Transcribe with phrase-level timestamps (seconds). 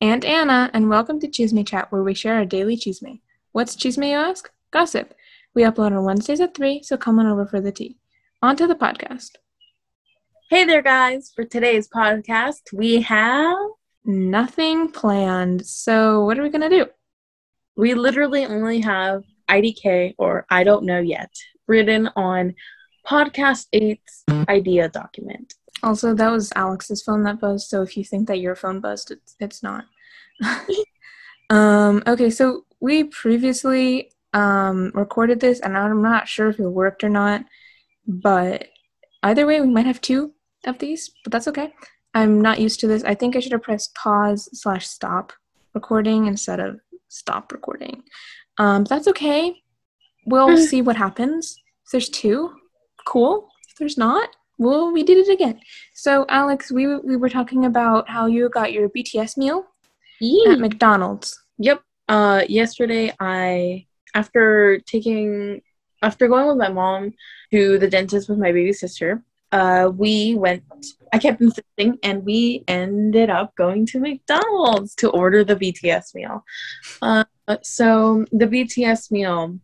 [0.00, 3.20] and Anna, and welcome to Chisme Chat, where we share our daily chisme.
[3.52, 4.50] What's chisme, you ask?
[4.70, 5.12] Gossip.
[5.54, 7.98] We upload on Wednesdays at 3, so come on over for the tea.
[8.40, 9.30] On to the podcast.
[10.50, 11.32] Hey there, guys.
[11.34, 13.56] For today's podcast, we have.
[14.04, 16.86] Nothing planned, so what are we going to do?
[17.76, 21.30] We literally only have IDK, or I don't know yet,
[21.66, 22.54] written on
[23.06, 25.54] Podcast 8's idea document.
[25.82, 29.10] Also, that was Alex's phone that buzzed, so if you think that your phone buzzed,
[29.10, 29.84] it's, it's not.
[31.50, 37.04] um, okay, so we previously um, recorded this, and I'm not sure if it worked
[37.04, 37.44] or not,
[38.06, 38.68] but
[39.22, 40.32] either way, we might have two
[40.66, 41.72] of these, but that's okay.
[42.14, 43.04] I'm not used to this.
[43.04, 45.32] I think I should have pressed pause slash stop
[45.74, 48.02] recording instead of stop recording.
[48.58, 49.62] Um, that's okay.
[50.26, 51.56] We'll see what happens.
[51.84, 52.54] If there's two,
[53.06, 53.48] cool.
[53.68, 55.60] If there's not, well, we did it again.
[55.94, 59.64] So, Alex, we we were talking about how you got your BTS meal
[60.50, 61.40] at McDonald's.
[61.58, 61.82] Yep.
[62.08, 65.62] Uh, yesterday, I after taking
[66.02, 67.14] after going with my mom
[67.52, 70.64] to the dentist with my baby sister, uh, we went.
[71.12, 76.44] I kept insisting, and we ended up going to McDonald's to order the BTS meal.
[77.00, 77.24] Uh,
[77.62, 79.58] so the BTS meal,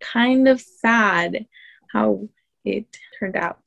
[0.00, 1.46] kind of sad
[1.92, 2.28] how
[2.64, 2.86] it
[3.18, 3.60] turned out,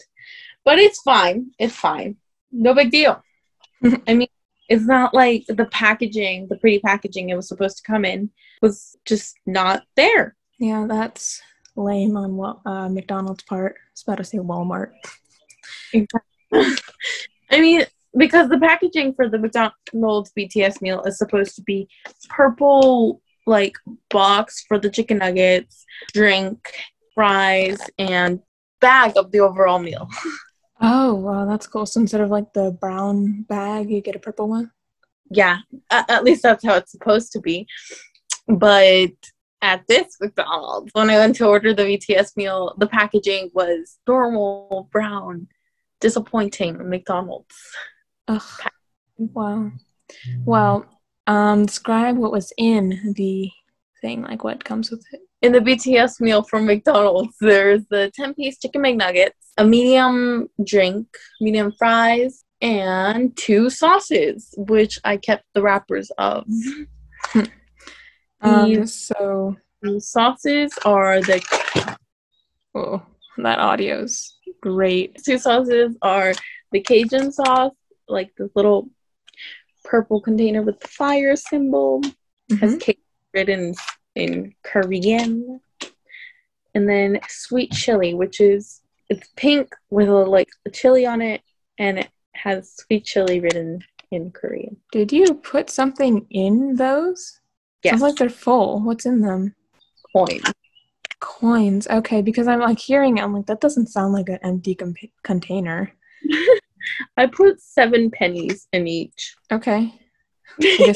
[0.66, 1.52] but it's fine.
[1.59, 2.17] It's fine.
[2.52, 3.23] No big deal.
[4.08, 4.27] I mean,
[4.67, 8.97] it's not like the packaging, the pretty packaging it was supposed to come in, was
[9.05, 10.35] just not there.
[10.59, 11.41] Yeah, that's
[11.75, 13.75] lame on what uh, McDonald's part.
[13.77, 14.91] I was about to say Walmart.
[16.53, 17.85] I mean,
[18.17, 21.88] because the packaging for the McDonald's BTS meal is supposed to be
[22.29, 23.75] purple, like
[24.09, 26.57] box for the chicken nuggets, drink,
[27.13, 28.39] fries, and
[28.81, 30.09] bag of the overall meal.
[30.81, 31.86] Oh, wow, that's cool.
[31.86, 34.72] So instead of like the brown bag, you get a purple one?
[35.30, 35.59] yeah,
[35.90, 37.68] at, least that's how it's supposed to be.
[38.47, 39.12] But
[39.62, 44.90] at this McDonald's, when I went to order the BTS meal, the packaging was normal
[44.91, 45.47] brown,
[46.00, 47.56] disappointing McDonald's.
[48.28, 48.42] Ugh.
[49.18, 49.72] Wow.
[50.44, 50.86] Well,
[51.25, 53.50] um, describe what was in the
[54.02, 55.22] thing, like what comes with it.
[55.45, 59.29] In the BTS meal from McDonald's, there's the 10 piece chicken McNuggets,
[59.59, 61.06] a medium drink,
[61.39, 66.45] medium fries, and two sauces, which I kept the wrappers of.
[68.41, 71.39] Um, so, The sauces are the
[72.73, 73.03] oh,
[73.38, 75.22] that audio's great.
[75.23, 76.33] two sauces are
[76.72, 77.72] the Cajun sauce,
[78.07, 78.89] like the little
[79.83, 82.01] purple container with the fire symbol,
[82.59, 82.81] has Mhm.
[82.81, 83.01] Cajun
[83.33, 83.75] written
[84.15, 85.59] in Korean,
[86.73, 91.41] and then sweet chili, which is it's pink with a like a chili on it,
[91.77, 93.79] and it has sweet chili written
[94.11, 94.77] in Korean.
[94.91, 97.39] Did you put something in those?
[97.83, 98.81] Yes, Sounds like they're full.
[98.81, 99.55] What's in them?
[100.15, 100.39] coin.
[101.19, 101.87] Coins.
[101.87, 104.95] Okay, because I'm like hearing it, I'm like, that doesn't sound like an empty com-
[105.23, 105.91] container.
[107.17, 109.35] I put seven pennies in each.
[109.51, 109.93] Okay.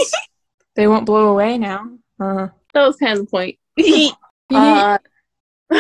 [0.75, 1.97] They won't blow away now.
[2.21, 3.57] Uh, That was kind of the point.
[4.51, 4.97] Uh,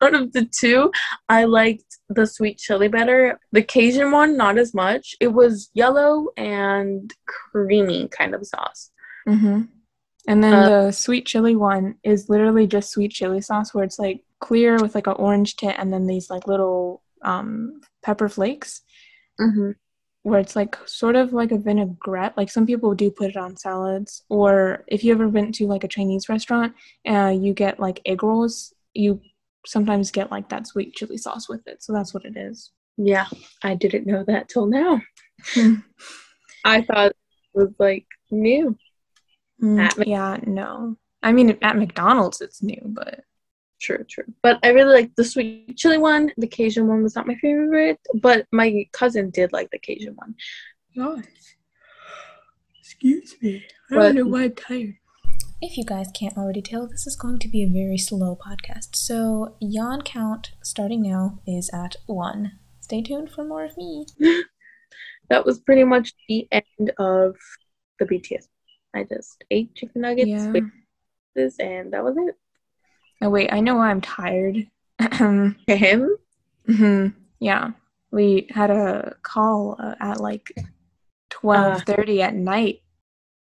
[0.00, 0.92] out of the two,
[1.28, 3.40] I liked the sweet chili better.
[3.50, 5.16] The Cajun one, not as much.
[5.20, 8.90] It was yellow and creamy kind of sauce.
[9.26, 9.62] hmm
[10.28, 13.98] And then Uh, the sweet chili one is literally just sweet chili sauce, where it's
[13.98, 18.82] like clear with like an orange tint, and then these like little um, pepper flakes,
[19.40, 19.72] Mm-hmm.
[20.26, 22.36] Where it's like sort of like a vinaigrette.
[22.36, 25.84] Like some people do put it on salads, or if you ever went to like
[25.84, 26.74] a Chinese restaurant,
[27.08, 28.74] uh, you get like egg rolls.
[28.92, 29.20] You
[29.66, 32.72] sometimes get like that sweet chili sauce with it, so that's what it is.
[32.96, 33.26] Yeah,
[33.62, 35.00] I didn't know that till now.
[36.64, 37.16] I thought it
[37.54, 38.76] was like new.
[39.62, 40.96] Mm, At yeah, no.
[41.22, 43.20] I mean, at McDonald's it's new, but
[43.80, 44.24] True, true.
[44.42, 46.32] But I really like the sweet chili one.
[46.38, 50.34] The Cajun one was not my favorite, but my cousin did like the Cajun one.
[50.96, 51.24] Gosh.
[52.80, 53.64] Excuse me.
[53.90, 54.02] I What?
[54.02, 54.94] don't know why I'm tired.
[55.60, 58.94] If you guys can't already tell, this is going to be a very slow podcast.
[58.94, 62.58] So, yawn count starting now is at one.
[62.80, 64.06] Stay tuned for more of me.
[65.28, 67.34] That was pretty much the end of
[67.98, 68.46] the BTS.
[68.94, 70.52] I just ate chicken nuggets, Yeah.
[70.52, 70.70] with
[71.34, 72.36] this, and that was it.
[73.22, 74.66] Oh, wait, I know why I'm tired.
[75.00, 75.56] Mhm.
[75.68, 76.16] Him?
[77.38, 77.70] yeah.
[78.10, 80.52] We had a call uh, at like
[81.30, 82.80] 12.30 at night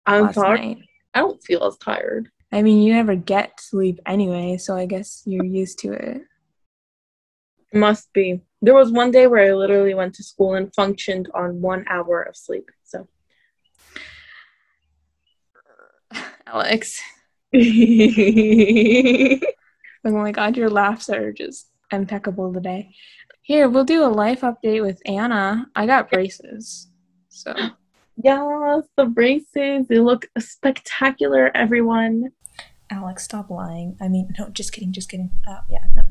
[0.06, 0.59] I'm sorry.
[0.59, 0.79] night.
[1.15, 2.29] I don't feel as tired.
[2.53, 6.23] I mean, you never get sleep anyway, so I guess you're used to it.
[7.73, 8.41] Must be.
[8.62, 12.23] There was one day where I literally went to school and functioned on one hour
[12.23, 12.71] of sleep.
[12.85, 13.09] So
[16.47, 17.00] Alex.
[20.05, 22.95] Oh my god, your laughs are just impeccable today.
[23.43, 25.67] Here, we'll do a life update with Anna.
[25.75, 26.89] I got braces.
[27.29, 27.55] So
[28.23, 29.87] yes, the braces.
[29.89, 32.31] They look spectacular, everyone.
[32.91, 33.97] Alex, stop lying.
[34.01, 35.31] I mean, no, just kidding, just kidding.
[35.49, 36.05] Uh, yeah, no.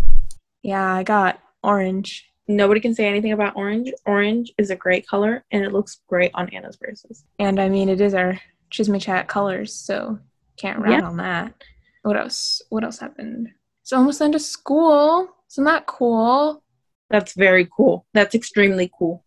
[0.63, 2.25] yeah, I got orange.
[2.47, 3.91] Nobody can say anything about orange.
[4.05, 7.23] Orange is a great color and it looks great on Anna's braces.
[7.39, 8.39] And I mean it is our
[8.69, 10.19] Chisme Chat colors, so
[10.57, 11.07] can't rat Yeah.
[11.07, 11.53] on that.
[12.01, 12.61] What else?
[12.69, 13.49] What else happened?
[13.93, 15.29] It's almost end of school.
[15.51, 16.63] Isn't that cool?
[17.11, 18.07] That's very cool.
[18.15, 19.23] That's extremely cool.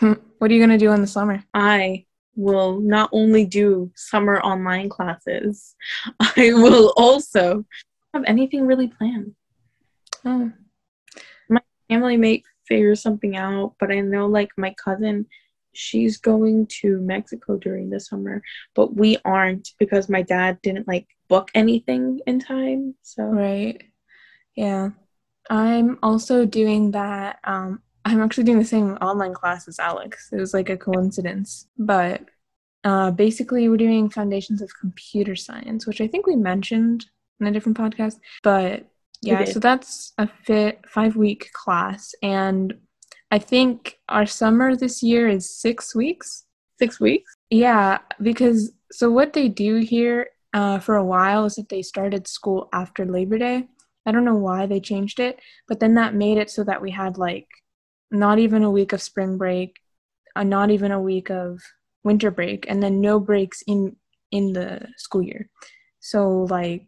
[0.00, 0.14] Hmm.
[0.38, 1.44] What are you gonna do in the summer?
[1.54, 2.04] I
[2.34, 5.76] will not only do summer online classes,
[6.18, 7.64] I will also
[8.12, 9.36] have anything really planned.
[10.24, 10.50] Oh,
[11.48, 15.26] My Family may figure something out, but I know like my cousin,
[15.74, 18.42] she's going to Mexico during the summer,
[18.74, 22.96] but we aren't because my dad didn't like book anything in time.
[23.02, 23.80] So right.
[24.58, 24.90] Yeah.
[25.50, 27.38] I'm also doing that.
[27.44, 30.30] Um, I'm actually doing the same online class as Alex.
[30.32, 31.68] It was like a coincidence.
[31.78, 32.22] But
[32.82, 37.06] uh, basically, we're doing Foundations of Computer Science, which I think we mentioned
[37.40, 38.16] in a different podcast.
[38.42, 38.86] But
[39.22, 42.14] yeah, so that's a fit five week class.
[42.22, 42.74] And
[43.30, 46.46] I think our summer this year is six weeks.
[46.78, 47.32] six weeks.
[47.50, 52.26] Yeah, because so what they do here uh, for a while is that they started
[52.26, 53.68] school after Labor Day.
[54.08, 55.34] I don't know why they changed it,
[55.68, 57.48] but then that made it so that we had like
[58.10, 59.70] not even a week of spring break,
[60.36, 61.60] uh, not even a week of
[62.04, 63.80] winter break, and then no breaks in
[64.30, 65.42] in the school year.
[66.00, 66.20] So
[66.58, 66.80] like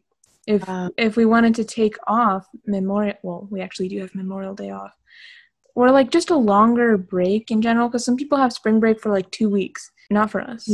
[0.46, 0.90] if Wow.
[0.96, 4.94] if we wanted to take off Memorial, well, we actually do have Memorial Day off,
[5.74, 9.10] or like just a longer break in general, because some people have spring break for
[9.10, 10.64] like two weeks, not for us.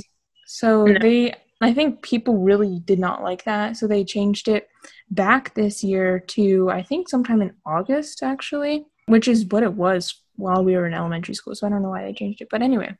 [0.46, 0.98] So No.
[1.02, 4.68] they, I think people really did not like that, so they changed it
[5.10, 10.20] back this year to I think sometime in August actually, which is what it was
[10.36, 11.54] while we were in elementary school.
[11.54, 12.94] So I don't know why they changed it, but anyway,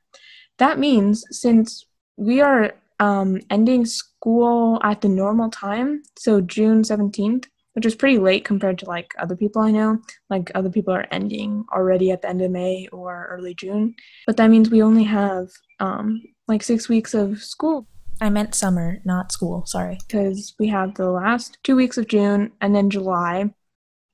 [0.59, 1.85] that means since
[2.17, 7.45] we are um, ending school at the normal time, so June 17th,
[7.75, 9.99] which is pretty late compared to like other people I know.
[10.31, 13.95] Like other people are ending already at the end of May or early June.
[14.27, 15.49] But that means we only have
[15.79, 17.87] um, like six weeks of school
[18.21, 19.67] I meant summer, not school.
[19.67, 19.99] Sorry.
[20.09, 23.51] because we have the last two weeks of June and then July.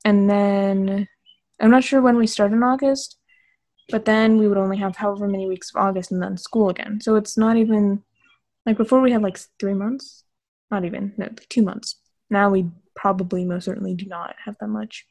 [0.05, 1.07] And then
[1.61, 3.17] I'm not sure when we start in August,
[3.91, 7.01] but then we would only have however many weeks of August and then school again.
[7.01, 8.03] So it's not even
[8.67, 10.25] like before we had like three months,
[10.71, 12.01] not even, no, like two months.
[12.31, 15.07] Now we probably most certainly do not have that much.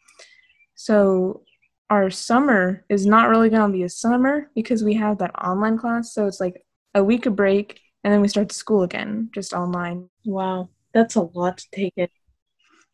[0.75, 1.43] So
[1.89, 5.77] our summer is not really going to be a summer because we have that online
[5.77, 6.13] class.
[6.13, 10.09] So it's like a week of break and then we start school again, just online.
[10.25, 12.07] Wow, that's a lot to take in.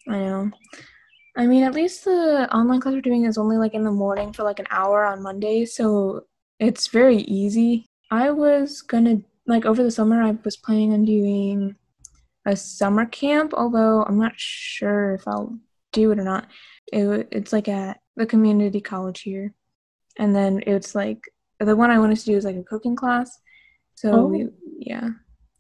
[0.08, 0.52] I know.
[1.36, 4.34] I mean, at least the online class we're doing is only like in the morning
[4.34, 6.22] for like an hour on Monday, so
[6.60, 7.86] it's very easy.
[8.10, 11.76] I was gonna like over the summer, I was planning on doing
[12.46, 15.58] a summer camp, although I'm not sure if I'll
[15.94, 16.48] do it or not.
[16.92, 19.54] It, it's like at the community college here,
[20.18, 21.22] and then it's like
[21.60, 23.40] the one I wanted to do is like a cooking class.
[23.98, 24.26] So Oh.
[24.28, 24.48] we,
[24.80, 25.10] yeah,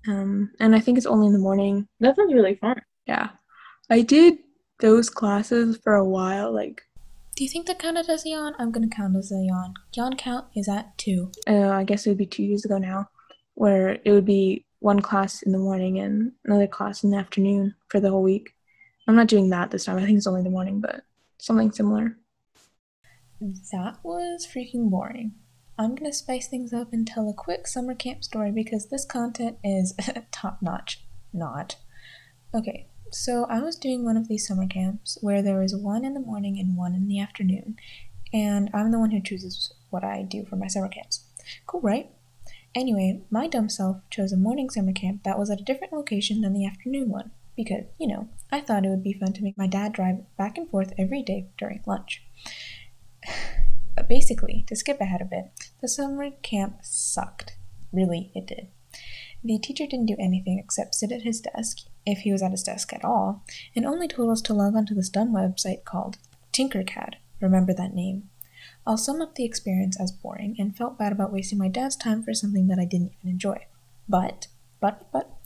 [0.07, 1.87] um, and I think it's only in the morning.
[1.99, 2.79] That sounds really fun.
[3.07, 3.29] Yeah.
[3.89, 4.37] I did
[4.79, 6.53] those classes for a while.
[6.53, 6.83] Like,
[7.35, 8.53] Do you think that counted as a yawn?
[8.59, 9.73] I'm gonna count as a yawn.
[9.95, 11.31] Yawn count is at two.
[11.47, 13.09] uh, I guess it would be two years ago now,
[13.55, 17.73] where it would be one class in the morning and another class in the afternoon
[17.89, 18.53] for the whole week.
[19.07, 19.97] I'm not doing that this time.
[19.97, 21.01] I think it's only the morning, but
[21.39, 22.17] something similar.
[23.71, 25.33] That was freaking boring.
[25.79, 29.57] I'm gonna spice things up and tell a quick summer camp story because this content
[29.63, 29.93] is
[30.31, 31.03] top notch.
[31.31, 31.75] Not.
[32.53, 36.15] Okay, so I was doing one of these summer camps where there was one in
[36.15, 37.75] the morning and one in the afternoon,
[38.33, 41.25] and I'm the one who chooses what I do for my summer camps.
[41.67, 42.09] Cool, right?
[42.73, 46.41] Anyway, my dumb self chose a morning summer camp that was at a different location
[46.41, 49.57] than the afternoon one because, you know, I thought it would be fun to make
[49.57, 52.23] my dad drive back and forth every day during lunch.
[53.97, 55.49] But basically, to skip ahead a bit,
[55.81, 57.57] the summer camp sucked.
[57.91, 58.67] Really, it did.
[59.43, 62.61] The teacher didn't do anything except sit at his desk, if he was at his
[62.61, 63.43] desk at all,
[63.75, 66.19] and only told us to log onto this dumb website called
[66.53, 67.15] Tinkercad.
[67.41, 68.29] Remember that name.
[68.85, 72.21] I'll sum up the experience as boring and felt bad about wasting my dad's time
[72.21, 73.65] for something that I didn't even enjoy.
[74.07, 74.45] But,
[74.79, 75.37] but, but,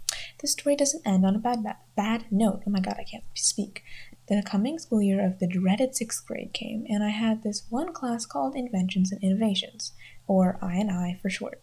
[0.41, 2.63] this story doesn't end on a bad, bad, bad note.
[2.67, 3.81] Oh my god, I can't speak.
[4.27, 7.91] The coming school year of the dreaded sixth grade came, and I had this one
[7.91, 9.93] class called Inventions and Innovations,
[10.27, 11.61] or I and I for short.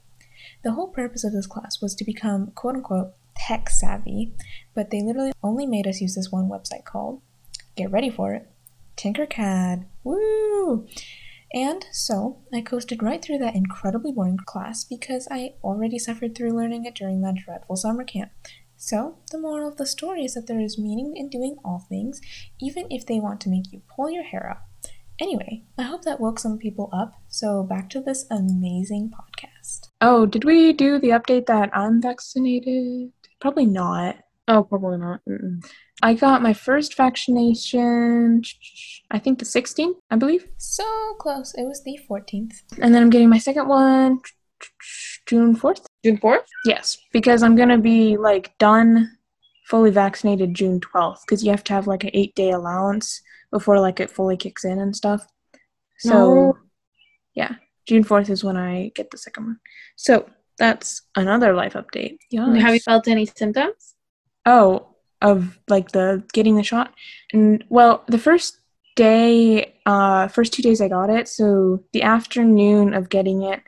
[0.62, 4.35] The whole purpose of this class was to become quote unquote tech savvy,
[4.75, 7.23] but they literally only made us use this one website called,
[7.77, 8.50] get ready for it,
[8.97, 9.87] Tinkercad.
[10.05, 10.87] Woo!
[11.55, 16.57] And so I coasted right through that incredibly boring class because I already suffered through
[16.57, 18.33] learning it during that dreadful summer camp.
[18.80, 22.20] So, the moral of the story is that there is meaning in doing all things,
[22.61, 24.90] even if they want to make you pull your hair out.
[25.20, 27.14] Anyway, I hope that woke some people up.
[27.26, 29.88] So, back to this amazing podcast.
[30.00, 33.11] Oh, did we do the update that I'm vaccinated?
[33.40, 34.18] Probably not.
[34.47, 35.23] Oh, probably not.
[35.28, 35.61] Mm-mm.
[36.00, 38.42] I got my first vaccination,
[39.11, 40.47] I think the 16th, I believe.
[40.56, 40.85] So
[41.18, 41.52] close.
[41.54, 42.62] It was the 14th.
[42.80, 44.20] And then I'm getting my second one
[45.27, 45.85] June 4th.
[46.05, 46.45] June 4th?
[46.65, 49.17] Yes, because I'm going to be like done
[49.67, 54.00] fully vaccinated June 12th because you have to have like an 8-day allowance before like
[54.00, 55.27] it fully kicks in and stuff.
[55.99, 56.59] So No.
[57.35, 59.61] yeah, June 4th is when I get the second one.
[59.97, 62.19] So that's another life update.
[62.31, 62.55] Yeah.
[62.57, 63.95] Have you felt any symptoms?
[64.47, 66.95] Oh, of like the getting the shot.
[67.33, 68.59] And well, the first
[68.97, 71.29] day, uh, first two days I got it.
[71.29, 73.61] So the afternoon of getting it,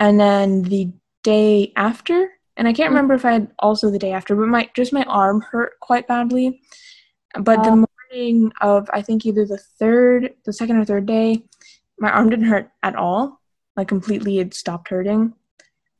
[0.00, 0.90] and then the
[1.22, 2.30] day after.
[2.56, 2.94] And I can't Mm.
[2.94, 6.08] remember if I had also the day after, but my just my arm hurt quite
[6.08, 6.60] badly.
[7.38, 7.86] But the Oh.
[8.12, 11.44] morning of I think either the third, the second or third day,
[11.98, 13.40] my arm didn't hurt at all.
[13.76, 15.34] Like completely, it stopped hurting.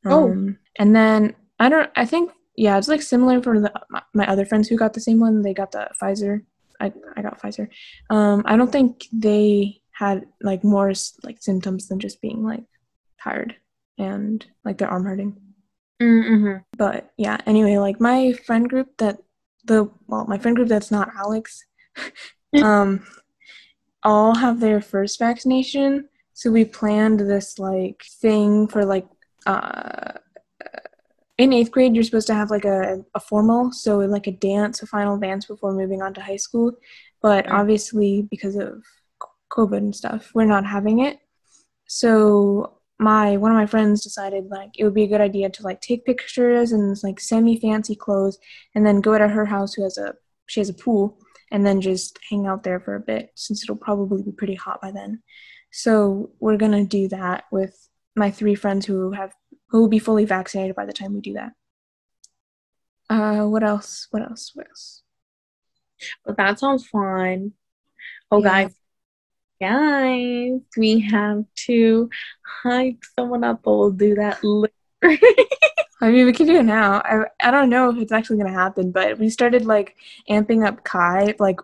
[0.05, 0.31] Oh.
[0.33, 1.91] Um, and then I don't.
[1.97, 5.01] I think yeah, it's like similar for the, my, my other friends who got the
[5.01, 5.43] same one.
[5.43, 6.45] They got the Pfizer.
[6.81, 7.69] I I got Pfizer.
[8.11, 12.65] Um, I don't think they had like more like symptoms than just being like
[13.23, 13.55] tired
[13.99, 15.37] and like their arm hurting.
[16.01, 16.59] Mm-hmm.
[16.77, 19.19] But yeah, anyway, like my friend group that
[19.65, 21.65] the well, my friend group that's not Alex,
[22.63, 23.05] um,
[24.03, 26.09] all have their first vaccination.
[26.35, 29.07] So we planned this like thing for like
[29.47, 30.13] uh
[31.39, 34.83] in eighth grade you're supposed to have like a, a formal so like a dance
[34.83, 36.73] a final dance before moving on to high school
[37.23, 37.53] but Mm.
[37.53, 38.83] obviously because of
[39.51, 41.21] covid and stuff we're not having it
[41.87, 45.63] so my one of my friends decided like it would be a good idea to
[45.63, 48.39] like take pictures and like semi fancy clothes
[48.75, 50.15] and then go to her house who has a
[50.47, 51.19] she has a pool
[51.51, 54.81] and then just hang out there for a bit since it'll probably be pretty hot
[54.81, 55.23] by then.
[55.71, 59.33] So we're gonna do that with my three friends who have
[59.71, 61.53] who will be fully vaccinated by the time we do that.
[63.11, 64.09] Uh what else?
[64.11, 64.51] What else?
[64.55, 65.03] What else?
[66.25, 67.53] But that sounds fun.
[68.31, 68.65] Oh, Yeah.
[68.65, 68.75] guys,
[69.61, 72.11] guys, we have to
[72.63, 74.73] hype someone up, but we'll do that later.
[76.01, 77.01] I mean, we can do it now.
[77.05, 79.97] I I don't know if it's actually gonna happen, but we started like
[80.31, 81.61] amping up Kai like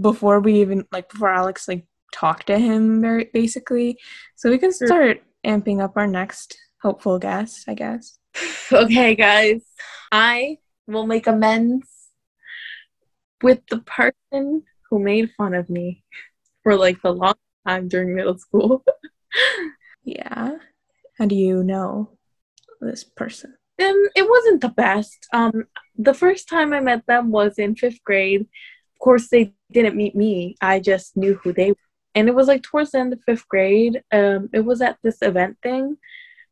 [0.00, 3.98] before we even like before Alex like talked to him very basically.
[4.36, 8.18] So we can start amping up our next hopeful guest, I guess.
[8.72, 9.62] okay, guys,
[10.10, 11.86] I will make amends
[13.42, 16.04] with the person who made fun of me
[16.66, 18.84] for like the long time during middle school.
[20.02, 20.58] Yeah.
[21.18, 22.10] How do you know
[22.80, 23.56] this person?
[23.82, 25.26] Um, it wasn't the best.
[25.32, 25.64] Um,
[25.98, 28.42] the first time I met them was in fifth grade.
[28.42, 30.54] Of course, they didn't meet me.
[30.60, 31.88] I just knew who they were.
[32.14, 34.00] And it was like towards the end of fifth grade.
[34.12, 35.96] Um, it was at this event thing.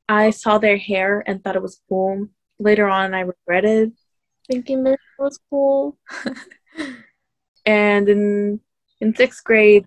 [0.08, 2.26] I saw their hair and thought it was cool.
[2.58, 3.92] Later on, I regretted
[4.50, 5.96] thinking their hair was cool.
[7.64, 8.60] and in
[9.00, 9.86] in sixth grade,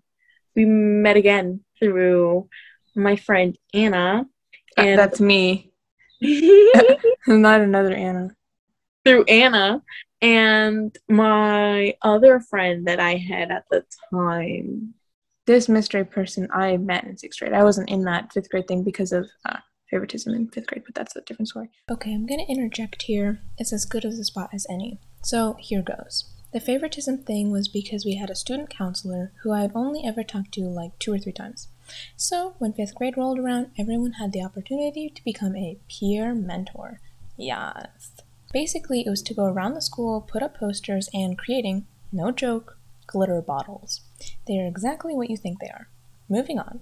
[0.57, 2.49] we met again through
[2.95, 4.25] my friend Anna.
[4.77, 5.71] Uh, And That's me.
[7.27, 8.35] Not another Anna.
[9.05, 9.81] through Anna
[10.21, 14.95] and my other friend that I had at the time.
[15.45, 17.53] This mystery person I met in sixth grade.
[17.53, 19.59] I wasn't in that fifth grade thing because of uh,
[19.89, 21.69] favoritism in fifth grade, but that's a different story.
[21.89, 23.39] Okay, I'm gonna interject here.
[23.57, 24.99] It's as good as a spot as any.
[25.23, 26.33] So here goes.
[26.53, 30.23] The favoritism thing was because we had a student counselor who I had only ever
[30.23, 31.67] talked to like two or three times.
[32.15, 36.99] So when fifth grade rolled around, everyone had the opportunity to become a peer mentor.
[37.35, 38.11] Yes.
[38.53, 42.77] Basically, it was to go around the school, put up posters, and creating, no joke,
[43.05, 44.01] glitter bottles.
[44.47, 45.89] They are exactly what you think they are.
[46.29, 46.81] Moving on.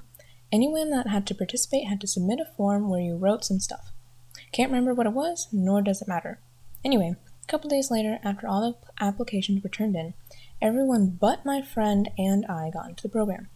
[0.52, 3.92] Anyone that had to participate had to submit a form where you wrote some stuff.
[4.52, 6.40] Can't remember what it was, nor does it matter.
[6.84, 10.16] Anyway, a couple days later, after all the applications were turned in,
[10.62, 13.50] everyone but my friend and I got into the program.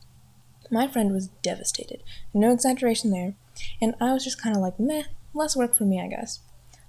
[0.69, 3.33] My friend was devastated, no exaggeration there,
[3.81, 5.03] and I was just kind of like, meh,
[5.33, 6.39] less work for me, I guess.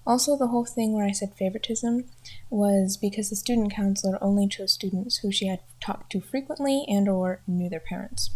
[0.06, 2.04] Also, the whole thing where I said favoritism
[2.50, 7.08] was because the student counselor only chose students who she had talked to frequently and
[7.08, 8.30] or knew their parents.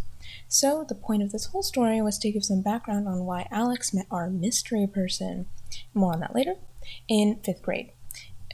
[0.48, 3.92] So, the point of this whole story was to give some background on why Alex
[3.92, 5.46] met our mystery person.
[5.92, 6.54] More on that later.
[7.08, 7.90] In fifth grade.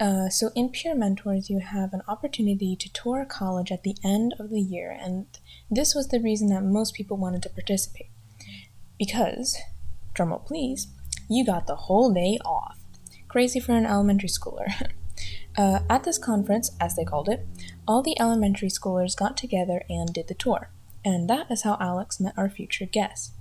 [0.00, 3.96] Uh, so in Peer Mentors, you have an opportunity to tour a college at the
[4.02, 5.26] end of the year, and
[5.70, 8.08] this was the reason that most people wanted to participate.
[8.98, 9.58] Because,
[10.14, 10.88] drumroll please,
[11.28, 12.78] you got the whole day off.
[13.28, 14.88] Crazy for an elementary schooler.
[15.58, 17.46] uh, at this conference, as they called it,
[17.86, 20.70] all the elementary schoolers got together and did the tour.
[21.04, 23.32] And that is how Alex met our future guest.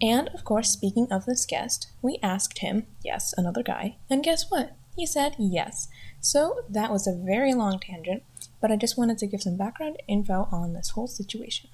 [0.00, 4.48] And, of course, speaking of this guest, we asked him, yes, another guy, and guess
[4.48, 4.76] what?
[4.96, 5.88] He said yes.
[6.20, 8.22] So that was a very long tangent,
[8.60, 11.70] but I just wanted to give some background info on this whole situation.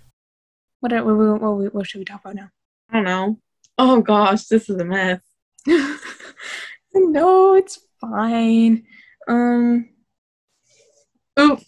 [0.81, 2.51] What, are, what, what, what, what should we talk about now?
[2.91, 3.39] I don't know.
[3.79, 5.21] Oh gosh, this is a mess.
[6.95, 8.85] no, it's fine.
[9.29, 9.89] Um.
[11.39, 11.63] Oof.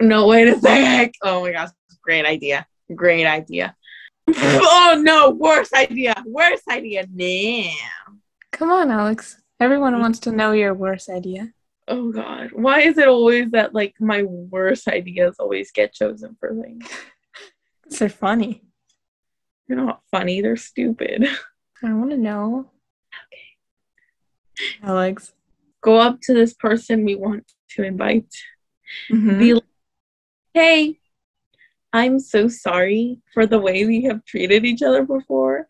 [0.00, 1.12] No, wait a sec.
[1.22, 1.70] Oh my gosh,
[2.02, 2.66] great idea.
[2.94, 3.74] Great idea.
[4.28, 6.22] oh no, worst idea.
[6.24, 7.72] Worst idea now.
[8.52, 9.40] Come on, Alex.
[9.60, 11.52] Everyone wants to know your worst idea.
[11.88, 12.50] Oh god.
[12.52, 16.86] Why is it always that like my worst ideas always get chosen for things?
[17.98, 18.62] They're funny.
[19.66, 21.26] They're not funny, they're stupid.
[21.82, 22.70] I want to know.
[23.26, 24.76] Okay.
[24.82, 25.32] Alex.
[25.80, 28.32] Go up to this person we want to invite.
[29.10, 29.38] Mhm.
[29.38, 29.62] Be like,
[30.54, 30.98] hey,
[31.92, 35.68] I'm so sorry for the way we have treated each other before.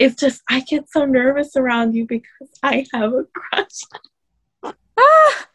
[0.00, 3.80] It's just I get so nervous around you because I have a crush.
[4.98, 5.48] Ah!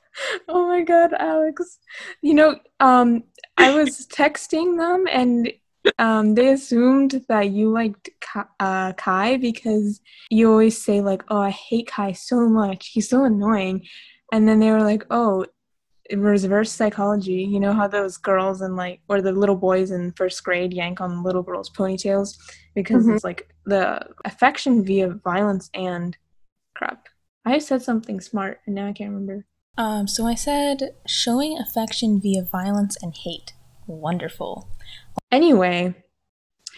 [0.48, 1.78] Oh my god, Alex.
[2.22, 3.24] You know, um,
[3.58, 5.52] I was texting them and
[6.00, 10.00] um, they assumed that you liked Ka- uh, Kai because
[10.30, 12.88] you always say like, "Oh, I hate Kai so much.
[12.94, 13.86] He's so annoying,"
[14.32, 15.46] and then they were like, "Oh."
[16.14, 17.44] Reverse psychology.
[17.44, 21.02] You know how those girls and like, or the little boys in first grade yank
[21.02, 22.38] on little girls' ponytails
[22.76, 23.16] because Mhm.
[23.16, 26.16] it's like the affection via violence and
[26.76, 27.08] crap.
[27.46, 29.46] I said something smart and now I can't remember.
[29.78, 33.54] Um, so I said showing affection via violence and hate.
[33.88, 34.70] Wonderful.
[35.32, 35.94] Anyway,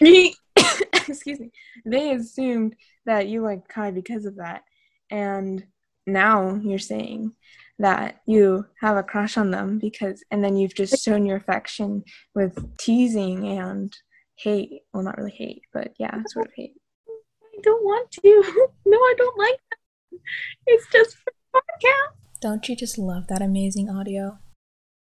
[0.00, 1.50] excuse me.
[1.84, 2.76] They assumed
[3.06, 4.64] that you like Kai because of that,
[5.10, 5.64] and
[6.06, 7.32] now you're saying
[7.78, 12.04] that you have a crush on them because, and then you've just shown your affection
[12.34, 13.96] with teasing and
[14.36, 14.82] hate.
[14.92, 16.74] Well, not really hate, but yeah, sort of hate.
[17.08, 18.68] I don't want to.
[18.86, 20.20] No, I don't like that.
[20.66, 22.40] It's just for the podcast.
[22.40, 24.38] Don't you just love that amazing audio?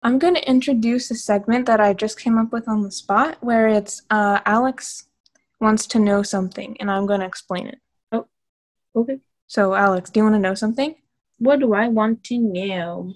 [0.03, 3.37] I'm going to introduce a segment that I just came up with on the spot
[3.41, 5.07] where it's uh, Alex
[5.61, 7.79] wants to know something, and I'm going to explain it.
[8.11, 8.27] Oh
[8.95, 9.19] okay.
[9.47, 10.95] So, Alex, do you want to know something?
[11.39, 13.13] What do I want to know?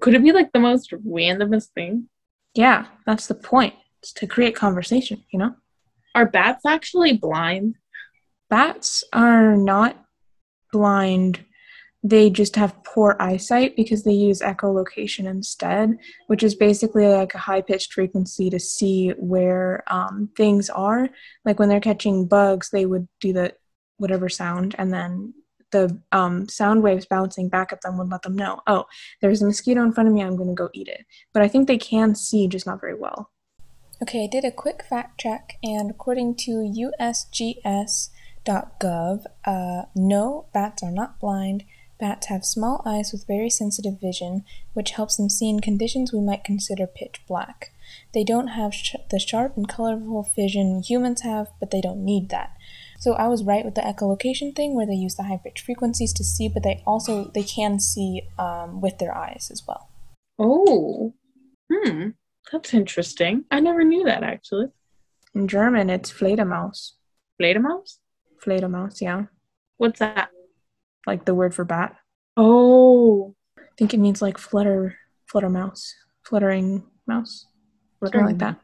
[0.00, 2.08] Could it be like the most randomest thing?
[2.54, 3.74] Yeah, that's the point.
[4.02, 5.54] It's to create conversation, you know?
[6.14, 7.76] Are bats actually blind?
[8.50, 9.96] Bats are not
[10.72, 11.44] blind.
[12.02, 17.38] They just have poor eyesight because they use echolocation instead, which is basically like a
[17.38, 21.08] high pitched frequency to see where um, things are.
[21.44, 23.54] Like when they're catching bugs, they would do the
[23.96, 25.32] whatever sound, and then
[25.74, 28.84] the um, sound waves bouncing back at them would let them know, oh,
[29.20, 31.04] there's a mosquito in front of me, I'm going to go eat it.
[31.34, 33.30] But I think they can see, just not very well.
[34.00, 38.08] Okay, I did a quick fact check, and according to usgs.gov,
[39.44, 41.64] uh, no, bats are not blind.
[41.98, 46.20] Bats have small eyes with very sensitive vision, which helps them see in conditions we
[46.20, 47.72] might consider pitch black.
[48.12, 52.28] They don't have sh- the sharp and colorful vision humans have, but they don't need
[52.30, 52.56] that.
[52.98, 56.12] So I was right with the echolocation thing, where they use the high pitch frequencies
[56.14, 59.90] to see, but they also they can see um, with their eyes as well.
[60.38, 61.14] Oh.
[61.72, 62.10] Hmm.
[62.52, 63.44] That's interesting.
[63.50, 64.66] I never knew that actually.
[65.34, 66.92] In German, it's Fledermaus.
[67.40, 67.98] Fledermaus?
[68.44, 69.24] Fledermaus, yeah.
[69.78, 70.30] What's that?
[71.06, 71.96] Like the word for bat.
[72.36, 73.34] Oh.
[73.58, 77.46] I think it means like flutter, flutter mouse, fluttering mouse,
[78.00, 78.60] something like that.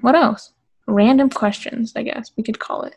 [0.00, 0.52] What else?
[0.86, 2.96] Random questions, I guess we could call it.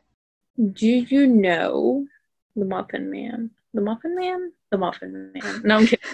[0.74, 2.08] Do you know
[2.56, 3.52] the Muffin Man?
[3.74, 4.52] The Muffin Man?
[4.72, 5.62] The Muffin Man.
[5.64, 6.06] No, I'm kidding.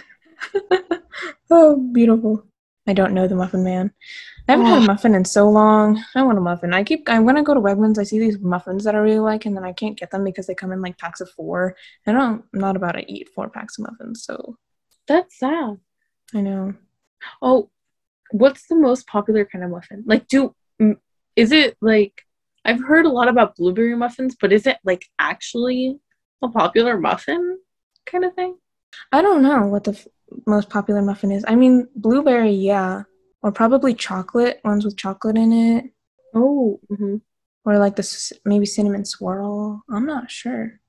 [1.51, 2.45] oh, beautiful.
[2.85, 3.91] I don't know the Muffin Man.
[4.49, 4.87] I haven't had a Oh.
[4.87, 6.03] muffin in so long.
[6.15, 6.73] I want a muffin.
[6.73, 7.07] I keep.
[7.07, 9.55] I when I go to Wegmans, I see these muffins that I really like, and
[9.55, 11.77] then I can't get them because they come in like packs of four.
[12.05, 12.43] I don't.
[12.53, 14.57] I'm not about to eat four packs of muffins, so
[15.07, 15.77] That's sad.
[16.33, 16.73] I know.
[17.41, 17.69] Oh,
[18.31, 20.03] what's the most popular kind of muffin?
[20.05, 20.53] Like, do
[21.37, 22.25] is it like
[22.65, 25.99] I've heard a lot about blueberry muffins, but is it like actually
[26.41, 27.59] a popular muffin
[28.05, 28.57] kind of thing?
[29.11, 30.07] I don't know what the f-
[30.45, 31.43] most popular muffin is.
[31.47, 33.03] I mean, blueberry, yeah,
[33.41, 35.85] or probably chocolate ones with chocolate in it,
[36.35, 37.17] Oh, hmm
[37.65, 39.83] or like the c- maybe cinnamon swirl.
[39.89, 40.79] I'm not sure.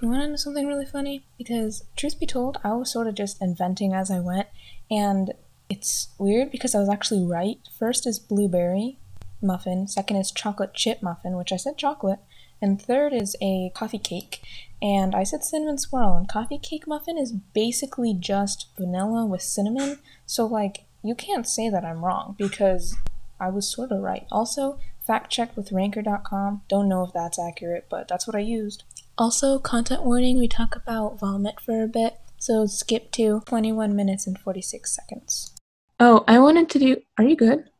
[0.00, 1.26] You want to know something really funny?
[1.38, 4.48] Because, truth be told, I was sort of just inventing as I went,
[4.90, 5.32] And
[5.68, 7.56] it's weird because I was actually right.
[7.78, 8.98] First is blueberry
[9.44, 12.18] muffin, second is chocolate chip muffin, which I said chocolate,
[12.60, 14.40] and third is a coffee cake.
[14.82, 19.98] And I said cinnamon swirl, and coffee cake muffin is basically just vanilla with cinnamon.
[20.26, 22.96] So, like, you can't say that I'm wrong because
[23.38, 24.26] I was sort of right.
[24.32, 26.62] Also, fact checked with ranker.com.
[26.68, 28.84] Don't know if that's accurate, but that's what I used.
[29.16, 34.26] Also, content warning we talk about vomit for a bit, so skip to 21 minutes
[34.26, 35.54] and 46 seconds.
[36.00, 36.96] Oh, I wanted to do.
[37.16, 37.70] Are you good?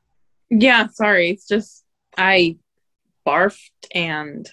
[0.57, 1.31] Yeah, sorry.
[1.31, 1.85] It's just
[2.17, 2.57] I
[3.27, 4.49] barfed and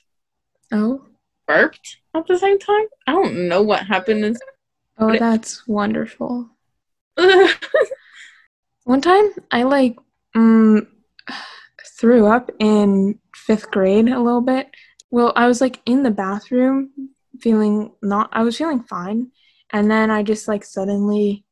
[0.72, 1.06] Oh.
[1.48, 2.86] burped at the same time.
[3.08, 4.38] I don't know what happened.
[4.98, 6.50] Oh, it- that's wonderful.
[8.86, 9.98] One time, I like
[10.36, 10.88] mm,
[12.00, 14.70] threw up in fifth grade a little bit.
[15.12, 16.90] Well, I was like in the bathroom,
[17.40, 18.30] feeling not.
[18.32, 19.32] I was feeling fine,
[19.72, 21.46] and then I just like suddenly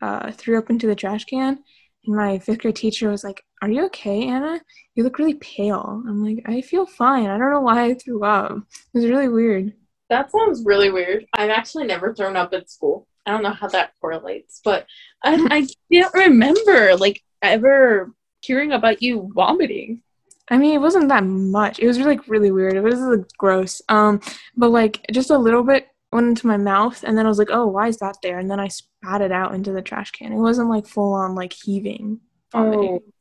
[0.00, 1.58] uh, threw up into the trash can.
[2.06, 4.60] And my fifth grade teacher was like, "Are you okay, Anna?
[4.94, 7.26] You look really pale." I'm like, "I feel fine.
[7.26, 8.52] I don't know why I threw up.
[8.52, 9.74] It was really weird."
[10.10, 11.24] that sounds really weird.
[11.32, 13.06] I've actually never thrown up at school.
[13.24, 14.86] I don't know how that correlates, but
[15.22, 20.02] I, I can't remember like ever hearing about you vomiting.
[20.50, 21.78] I mean, it wasn't that much.
[21.78, 22.74] It was like really weird.
[22.74, 23.80] It was like gross.
[23.88, 24.20] Um,
[24.56, 27.50] but like just a little bit went into my mouth, and then I was like,
[27.50, 30.32] "Oh, why is that there?" And then I spat it out into the trash can.
[30.32, 32.20] It wasn't like full on like heaving.
[32.52, 33.00] vomiting.
[33.02, 33.12] Oh.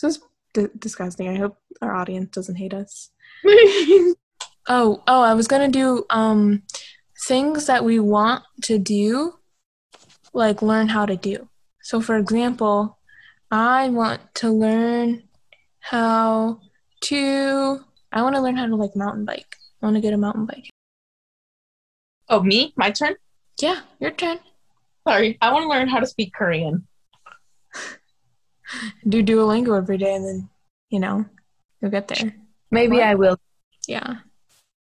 [0.00, 0.22] This is
[0.54, 1.28] d- disgusting.
[1.28, 3.10] I hope our audience doesn't hate us.
[4.68, 6.62] Oh, oh, I was gonna do um
[7.26, 9.34] things that we want to do,
[10.32, 11.48] like learn how to do.
[11.82, 12.98] So, for example,
[13.50, 15.22] I want to learn
[15.78, 16.60] how
[17.02, 17.80] to.
[18.12, 19.54] I want to learn how to like mountain bike.
[19.80, 20.68] I want to get a mountain bike.
[22.28, 22.72] Oh, me?
[22.76, 23.14] My turn?
[23.60, 24.38] Yeah, your turn.
[25.06, 25.38] Sorry.
[25.40, 26.86] I want to learn how to speak Korean.
[29.08, 30.48] Do Duolingo every day, and then
[30.90, 31.24] you know
[31.80, 32.34] you'll get there.
[32.70, 33.06] Maybe What?
[33.06, 33.38] I will.
[33.86, 34.16] Yeah.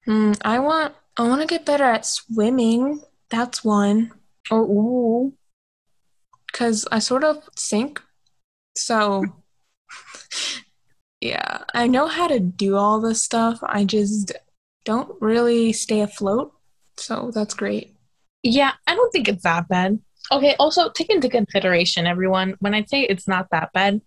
[0.05, 0.33] Hmm.
[0.43, 0.95] I want.
[1.17, 3.03] I want to get better at swimming.
[3.31, 4.13] That's one.
[4.51, 5.35] Oh, ooh.
[6.47, 8.01] because I sort of sink.
[8.77, 9.25] So,
[11.21, 13.59] yeah, I know how to do all this stuff.
[13.63, 14.33] I just
[14.85, 16.53] don't really stay afloat.
[16.97, 17.95] So that's great.
[18.43, 19.99] Yeah, I don't think it's that bad.
[20.33, 24.01] Okay, also take into consideration, everyone, when I say it's not that bad,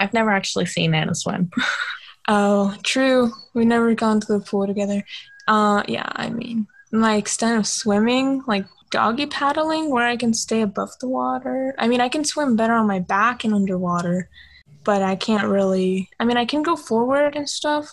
[0.00, 1.50] I've never actually seen Anna swim.
[2.28, 3.32] Oh, true.
[3.52, 5.02] We've never gone to the pool together.
[5.48, 10.60] Uh, yeah, I mean, my extent of swimming, like doggy paddling, where I can stay
[10.60, 11.74] above the water.
[11.78, 14.28] I mean, I can swim better on my back and underwater,
[14.84, 16.10] but I can't really.
[16.20, 17.92] I mean, I can go forward and stuff.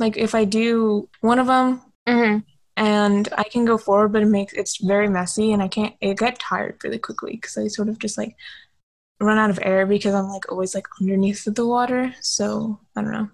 [0.00, 2.38] Like if I do one of them, Mm-hmm.
[2.80, 5.94] And I can go forward, but it makes it's very messy, and I can't.
[6.02, 8.34] I get tired really quickly because I sort of just like
[9.20, 12.14] run out of air because I'm like always like underneath the water.
[12.22, 13.28] So I don't know.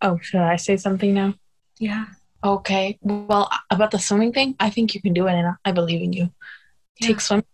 [0.00, 1.34] Oh, should I say something now?
[1.78, 2.06] Yeah.
[2.42, 2.98] Okay.
[3.02, 6.14] Well, about the swimming thing, I think you can do it, and I believe in
[6.14, 6.30] you.
[6.98, 7.08] Yeah.
[7.08, 7.44] Take swimming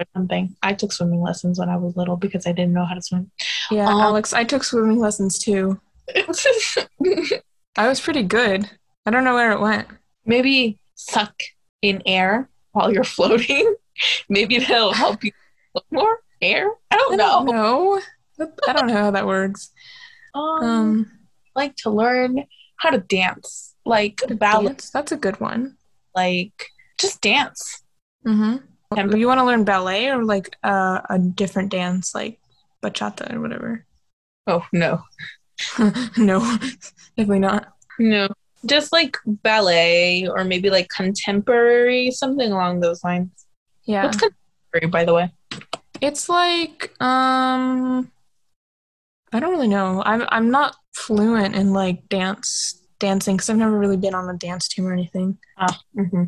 [0.00, 0.56] or something.
[0.60, 3.30] I took swimming lessons when I was little because I didn't know how to swim.
[3.70, 5.80] Yeah, Um, Alex, I took swimming lessons too.
[7.76, 8.68] I was pretty good.
[9.06, 9.86] I don't know where it went.
[10.24, 11.34] Maybe suck
[11.82, 13.74] in air while you're floating.
[14.28, 15.32] Maybe that'll help you
[15.72, 16.70] float more air.
[16.90, 17.44] I don't I know.
[17.44, 18.00] don't know.
[18.68, 19.70] I don't know how that works.
[20.34, 21.18] Um, Um,
[21.54, 22.44] like to learn
[22.76, 24.90] how to dance, like ballet, dance.
[24.90, 25.76] That's a good one.
[26.14, 26.66] like
[26.98, 27.82] just dance.
[28.26, 28.56] Mm-hmm.
[28.94, 32.40] Tempo- You want to learn ballet or like uh, a different dance, like
[32.82, 33.84] bachata or whatever?
[34.46, 35.02] Oh no,
[36.16, 36.40] no,
[37.16, 37.72] definitely not.
[37.98, 38.28] no,
[38.66, 43.30] just like ballet or maybe like contemporary, something along those lines.
[43.84, 45.32] Yeah, What's contemporary, by the way?
[46.00, 48.10] it's like um,
[49.32, 50.02] I don't really know.
[50.04, 54.36] I'm I'm not fluent in like dance dancing because I've never really been on a
[54.36, 55.38] dance team or anything.
[55.58, 56.24] Ah, hmm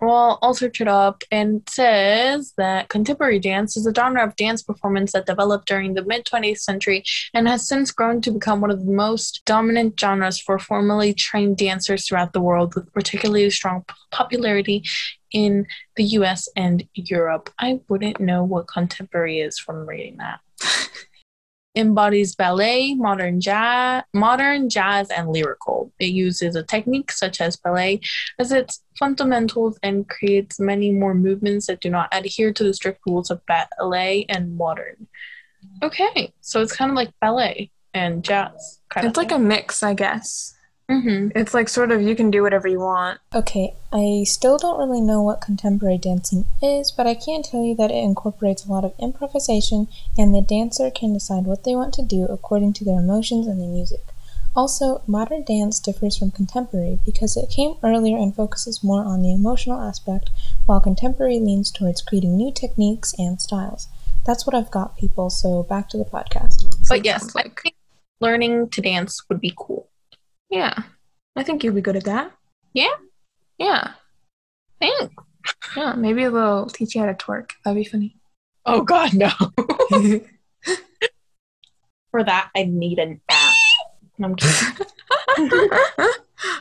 [0.00, 4.36] Well, I'll search it up and it says that contemporary dance is a genre of
[4.36, 7.02] dance performance that developed during the mid 20th century
[7.34, 11.56] and has since grown to become one of the most dominant genres for formally trained
[11.56, 14.84] dancers throughout the world, with particularly strong popularity
[15.32, 17.50] in the US and Europe.
[17.58, 20.40] I wouldn't know what contemporary is from reading that.
[21.74, 25.92] embodies ballet, modern jazz, modern jazz, and lyrical.
[25.98, 28.00] It uses a technique such as ballet
[28.38, 33.00] as its fundamentals and creates many more movements that do not adhere to the strict
[33.06, 35.06] rules of ballet and modern.
[35.82, 38.80] Okay, so it's kind of like ballet and jazz.
[38.88, 40.54] Kind It's like a mix, I guess.
[40.90, 41.36] Mm-hmm.
[41.38, 43.20] It's like sort of you can do whatever you want.
[43.34, 47.74] Okay, I still don't really know what contemporary dancing is, but I can tell you
[47.76, 51.92] that it incorporates a lot of improvisation, and the dancer can decide what they want
[51.94, 54.00] to do according to their emotions and the music.
[54.56, 59.32] Also, modern dance differs from contemporary because it came earlier and focuses more on the
[59.32, 60.30] emotional aspect,
[60.64, 63.88] while contemporary leans towards creating new techniques and styles.
[64.24, 66.64] That's what I've got, people, so back to the podcast.
[66.88, 67.60] But yes, like
[68.20, 69.86] learning to dance would be cool.
[70.50, 70.74] Yeah,
[71.36, 72.32] I think you'll be good at that.
[72.72, 72.92] Yeah?
[73.58, 73.92] Yeah,
[74.80, 75.14] Thanks.
[75.76, 75.94] yeah.
[75.94, 77.50] Maybe they'll teach you how to twerk.
[77.64, 78.16] That'd be funny.
[78.64, 79.30] Oh God, no.
[82.10, 83.54] For that, I need an app.
[84.22, 84.86] I'm kidding.
[85.38, 86.14] oh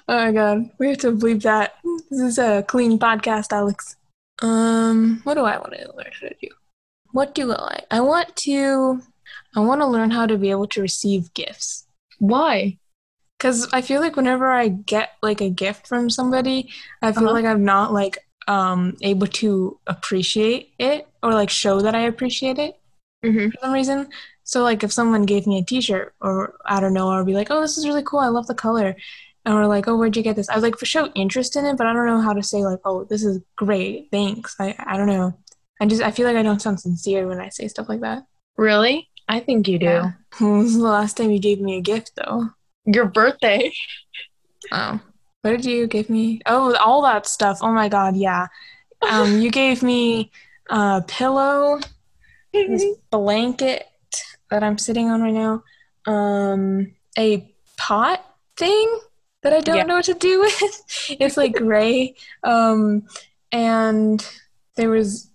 [0.07, 1.75] my god, we have to bleep that.
[2.09, 3.95] This is a clean podcast, Alex.
[4.41, 6.49] Um, what do I want to learn how to do?
[7.11, 7.83] What do I?
[7.89, 9.01] I want to.
[9.55, 11.87] I want to learn how to be able to receive gifts.
[12.19, 12.77] Why?
[13.39, 16.71] Cause I feel like whenever I get like a gift from somebody,
[17.01, 17.33] I feel Uh-huh.
[17.33, 22.57] like I'm not like um able to appreciate it or like show that I appreciate
[22.59, 22.79] it
[23.25, 23.49] Mm-hmm.
[23.51, 24.09] for some reason.
[24.43, 27.49] So like if someone gave me a T-shirt or I don't know, I'll be like,
[27.51, 28.19] oh, this is really cool.
[28.19, 28.95] I love the color.
[29.45, 30.49] And we're like, oh, where'd you get this?
[30.49, 32.63] I was like, for show interest in it, but I don't know how to say
[32.63, 34.55] like, oh, this is great, thanks.
[34.59, 35.37] I I don't know.
[35.81, 38.25] I just I feel like I don't sound sincere when I say stuff like that.
[38.57, 39.09] Really?
[39.27, 39.85] I think you do.
[39.85, 40.11] Yeah.
[40.39, 42.49] When was the last time you gave me a gift though?
[42.87, 43.71] Your birthday.
[44.71, 44.99] Oh,
[45.41, 46.41] what did you give me?
[46.45, 47.59] Oh, all that stuff.
[47.61, 48.47] Oh my god, yeah.
[49.07, 50.31] Um, you gave me
[50.69, 51.79] a pillow,
[52.53, 53.85] this blanket
[54.49, 55.63] that I'm sitting on right now,
[56.11, 58.25] um, a pot
[58.57, 58.99] thing
[59.43, 59.83] that I don't Yeah.
[59.83, 60.83] know what to do with.
[61.19, 63.03] it's like gray, um,
[63.51, 64.25] and
[64.75, 65.29] there was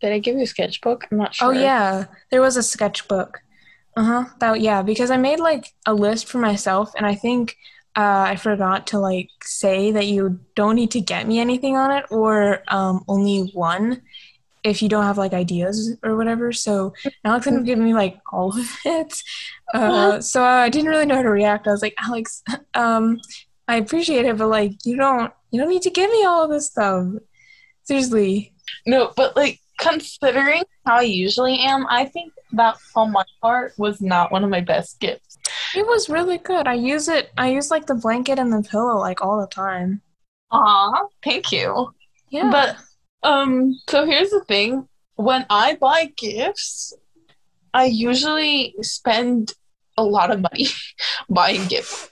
[0.00, 1.06] Did I give you a sketchbook?
[1.10, 1.48] I'm not sure.
[1.48, 3.42] Oh yeah, there was a sketchbook.
[3.98, 4.24] Uh huh.
[4.38, 7.56] That yeah, because I made like a list for myself, and I think
[7.96, 11.90] uh, I forgot to like say that you don't need to get me anything on
[11.90, 14.02] it, or um, only one
[14.62, 16.52] if you don't have like ideas or whatever.
[16.52, 19.20] So Alex ended up giving me like all of it.
[19.74, 21.66] Uh, so I didn't really know how to react.
[21.66, 23.18] I was like, Alex, um,
[23.66, 26.50] I appreciate it, but like you don't you don't need to give me all of
[26.50, 27.04] this stuff.
[27.82, 28.54] Seriously.
[28.86, 34.00] No, but like considering how I usually am, I think that on my part was
[34.00, 35.38] not one of my best gifts.
[35.74, 36.66] It was really good.
[36.66, 37.30] I use it.
[37.38, 40.02] I use like the blanket and the pillow like all the time.
[40.50, 41.94] Aw, thank you.
[42.30, 42.50] Yeah.
[42.50, 42.76] But
[43.22, 46.94] um, so here's the thing: when I buy gifts,
[47.72, 49.52] I usually spend
[49.96, 50.68] a lot of money
[51.28, 52.10] buying gifts.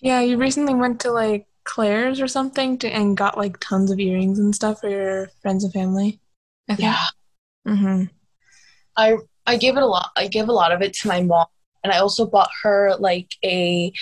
[0.00, 4.00] yeah, you recently went to like Claire's or something to, and got like tons of
[4.00, 6.20] earrings and stuff for your friends and family.
[6.68, 6.80] Think.
[6.80, 7.04] Yeah,
[7.66, 8.04] Mm-hmm.
[8.96, 10.10] I I give it a lot.
[10.16, 11.46] I give a lot of it to my mom,
[11.82, 13.92] and I also bought her like a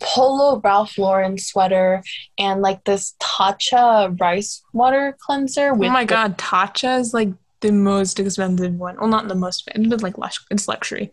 [0.00, 2.02] polo Ralph Lauren sweater
[2.38, 5.70] and like this Tatcha rice water cleanser.
[5.72, 8.96] Oh my god, Tatcha is like the most expensive one.
[8.96, 11.10] Well, not the most, expensive, but like lux- it's luxury.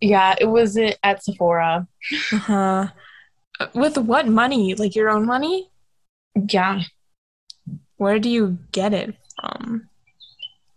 [0.00, 1.86] Yeah, it was it at Sephora.
[2.32, 2.86] Uh-huh.
[3.58, 4.74] Uh, With what money?
[4.74, 5.70] Like your own money?
[6.48, 6.82] Yeah,
[7.96, 9.89] Where do you get it from?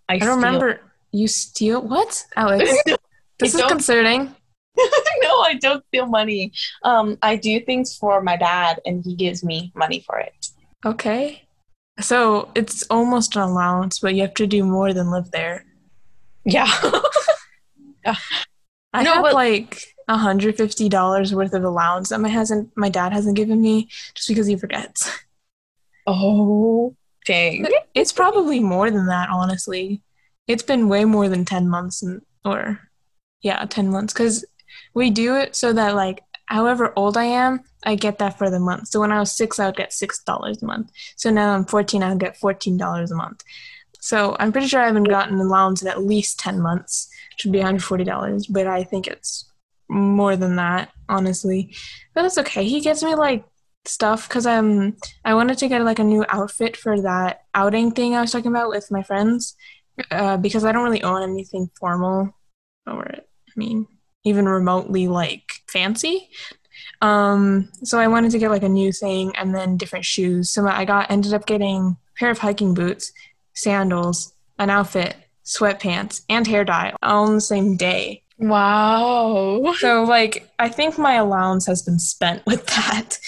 [0.09, 0.81] I, I don't remember.
[1.11, 2.69] You steal what, Alex?
[2.81, 2.97] Steal.
[3.39, 4.35] This is concerning.
[4.77, 6.51] no, I don't steal money.
[6.83, 10.47] Um, I do things for my dad, and he gives me money for it.
[10.85, 11.43] Okay.
[11.99, 15.65] So it's almost an allowance, but you have to do more than live there.
[16.45, 16.67] Yeah.
[18.05, 22.89] I No, have but- like hundred fifty dollars worth of allowance that my hasn't my
[22.89, 25.09] dad hasn't given me just because he forgets.
[26.05, 27.67] oh, dang.
[27.93, 30.01] It's probably more than that, honestly.
[30.47, 32.79] It's been way more than ten months, and, or
[33.41, 34.13] yeah, ten months.
[34.13, 34.45] Because
[34.93, 38.59] we do it so that like however old I am, I get that for the
[38.59, 38.89] month.
[38.89, 40.91] So when I was six, I would get six dollars a month.
[41.15, 43.43] So now I'm fourteen, I would get fourteen dollars a month.
[43.99, 47.45] So I'm pretty sure I haven't gotten an allowance in at least ten months, which
[47.45, 48.47] would be one hundred forty dollars.
[48.47, 49.49] But I think it's
[49.89, 51.73] more than that, honestly.
[52.13, 52.65] But that's okay.
[52.65, 53.45] He gets me like
[53.85, 58.15] stuff because um I wanted to get like a new outfit for that outing thing
[58.15, 59.55] I was talking about with my friends.
[60.09, 62.35] Uh, because I don't really own anything formal
[62.87, 63.87] or I mean
[64.23, 66.29] even remotely like fancy.
[67.01, 70.51] Um, so I wanted to get like a new thing and then different shoes.
[70.51, 73.11] So I got ended up getting a pair of hiking boots,
[73.53, 75.15] sandals, an outfit,
[75.45, 78.23] sweatpants, and hair dye all on the same day.
[78.37, 79.73] Wow.
[79.77, 83.19] So like I think my allowance has been spent with that.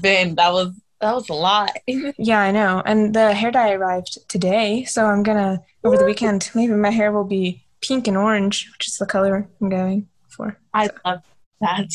[0.00, 1.70] Ben, that was that was a lot.
[1.86, 2.82] Yeah, I know.
[2.84, 7.12] And the hair dye arrived today, so I'm gonna over the weekend maybe my hair
[7.12, 10.58] will be pink and orange, which is the color I'm going for.
[10.74, 11.22] I love
[11.60, 11.90] that.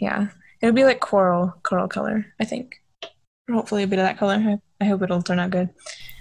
[0.00, 0.28] Yeah.
[0.60, 2.76] It'll be like coral, coral color, I think.
[3.48, 4.34] Or hopefully a bit of that color.
[4.34, 5.70] I, I hope it'll turn out good.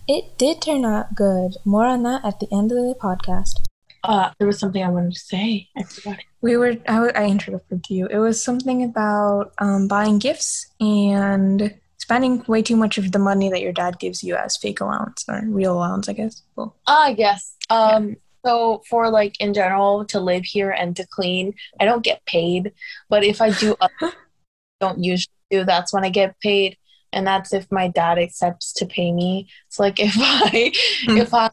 [0.07, 1.53] It did turn out good.
[1.63, 3.63] More on that at the end of the podcast.
[4.03, 5.69] Uh, there was something I wanted to say.
[5.77, 6.17] I forgot.
[6.41, 8.07] We were, I, w- I interrupted you.
[8.07, 13.49] It was something about um, buying gifts and spending way too much of the money
[13.49, 16.41] that your dad gives you as fake allowance or real allowance, I guess.
[16.57, 17.55] Well, Ah, yes.
[17.69, 22.25] Um, so for like in general to live here and to clean, I don't get
[22.25, 22.73] paid.
[23.07, 24.13] But if I do, other-
[24.81, 25.63] don't usually do.
[25.63, 26.75] That's when I get paid,
[27.13, 29.47] and that's if my dad accepts to pay me.
[29.67, 30.73] It's like if I
[31.05, 31.17] Hmm.
[31.19, 31.51] if I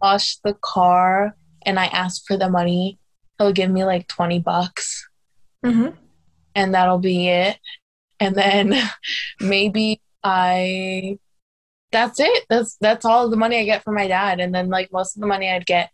[0.00, 2.98] wash the car and I ask for the money,
[3.38, 5.08] he'll give me like twenty bucks,
[5.64, 5.96] mm-hmm.
[6.54, 7.58] and that'll be it.
[8.18, 8.74] And then
[9.40, 11.18] maybe I
[11.92, 12.44] that's it.
[12.48, 14.40] That's that's all the money I get from my dad.
[14.40, 15.90] And then like most of the money I'd get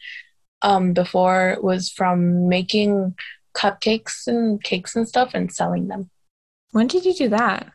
[0.62, 3.14] um before was from making
[3.54, 6.10] cupcakes and cakes and stuff and selling them.
[6.72, 7.72] When did you do that?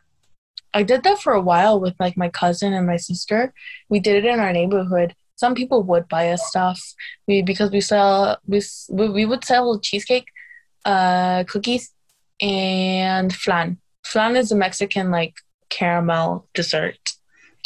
[0.74, 3.52] I did that for a while with like my cousin and my sister.
[3.88, 5.14] We did it in our neighborhood.
[5.42, 6.80] Some people would buy us stuff.
[7.26, 10.28] We because we sell we we, would sell cheesecake,
[10.84, 11.90] uh, cookies,
[12.40, 13.78] and flan.
[14.04, 15.34] Flan is a Mexican like
[15.68, 17.14] caramel dessert.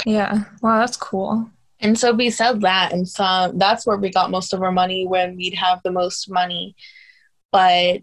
[0.07, 0.45] Yeah.
[0.63, 1.51] Wow, that's cool.
[1.81, 5.07] And so we sell that, and so that's where we got most of our money
[5.07, 6.75] when we'd have the most money.
[7.53, 8.01] But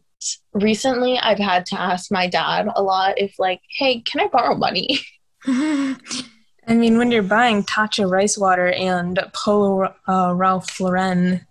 [0.53, 4.53] recently, I've had to ask my dad a lot if, like, hey, can I borrow
[4.53, 4.99] money?
[6.67, 11.45] I mean, when you're buying Tatcha rice water and Polo uh, Ralph Lauren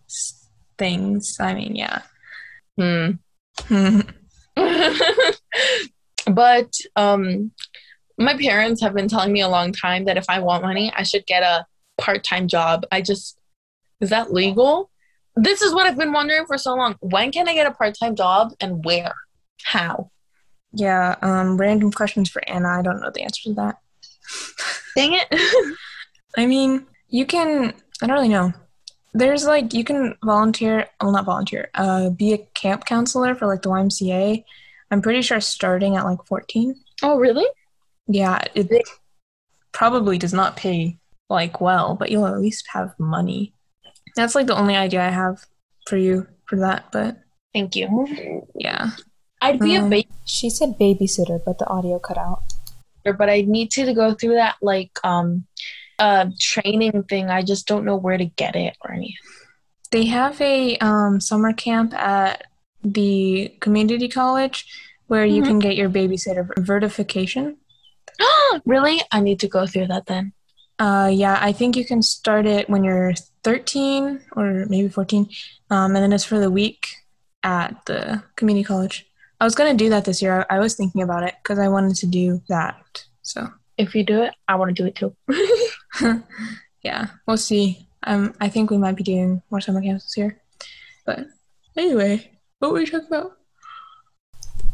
[0.78, 2.02] things, I mean, yeah.
[2.78, 3.10] Hmm.
[6.32, 7.52] but um,
[8.18, 11.02] my parents have been telling me a long time that if I want money, I
[11.02, 11.66] should get a
[11.98, 12.86] part time job.
[12.90, 13.38] I just,
[14.00, 14.90] is that legal?
[15.36, 16.96] This is what I've been wondering for so long.
[17.00, 19.14] When can I get a part time job and where?
[19.64, 20.10] How?
[20.72, 21.16] yeah.
[21.22, 22.68] Um, random questions for Anna.
[22.68, 23.78] I don't know the answer to that.
[24.96, 25.26] Dang it.
[26.36, 27.74] I mean, you can.
[28.00, 28.52] I don't really know.
[29.14, 30.86] There's like you can volunteer.
[31.00, 31.68] Well, not volunteer.
[31.74, 34.44] Uh, be a camp counselor for like the YMCA.
[34.90, 36.74] I'm pretty sure starting at like 14.
[37.02, 37.46] oh, really?
[38.08, 38.68] Yeah, it
[39.72, 40.98] probably does not pay
[41.30, 43.54] like well, but you'll at least have money.
[44.16, 45.46] That's like the only idea I have
[45.86, 46.86] for you for that.
[46.92, 47.16] But
[47.54, 48.46] Thank you.
[48.54, 48.90] yeah,
[49.40, 52.42] I'd be a Um, babysitter, She said babysitter, but the audio cut out.
[53.10, 55.46] But I need to go through that like um
[55.98, 57.30] uh training thing.
[57.30, 59.16] I just don't know where to get it or anything.
[59.90, 62.44] they have a um, summer camp at
[62.82, 64.66] the community college
[65.08, 65.46] where you Mhm.
[65.48, 67.58] can get your babysitter verification.
[68.64, 69.00] really?
[69.10, 70.32] I need to go through that then.
[70.78, 73.12] Uh, yeah, I think you can start it when you're
[73.44, 75.28] 13 or maybe 14,
[75.70, 76.88] um, and then it's for the week
[77.44, 79.06] at the community college.
[79.42, 80.46] I was gonna do that this year.
[80.48, 83.04] I, I was thinking about it because I wanted to do that.
[83.22, 85.16] So If you do it, I want to do it too.
[86.84, 87.88] yeah, we'll see.
[88.04, 90.40] Um, I think we might be doing more summer camps this year.
[91.04, 91.26] But
[91.76, 93.32] anyway, what were we talking about?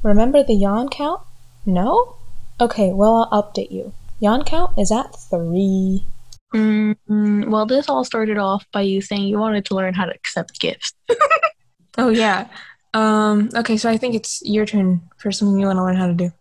[0.03, 1.23] Remember the yawn count?
[1.65, 2.17] No?
[2.61, 3.95] Okay, well, I'll update you.
[4.21, 6.05] Yawn count is at three.
[6.55, 10.15] mm Well, this all started off by you saying you wanted to learn how to
[10.15, 10.93] accept gifts.
[12.01, 12.47] Oh yeah.
[12.95, 16.07] Um, okay, so I think it's your turn for something you want to learn how
[16.07, 16.33] to do.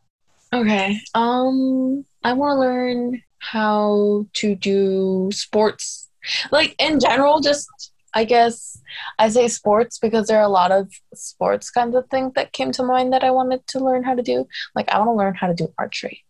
[0.54, 1.00] Okay.
[1.14, 6.10] Um, I want to learn how to do sports.
[6.52, 7.68] Like in general, just
[8.14, 8.82] I guess
[9.20, 12.72] I say sports because there are a lot of sports kinds of things that came
[12.74, 14.48] to mind that I wanted to learn how to do.
[14.76, 16.24] Like I want to learn how to do archery.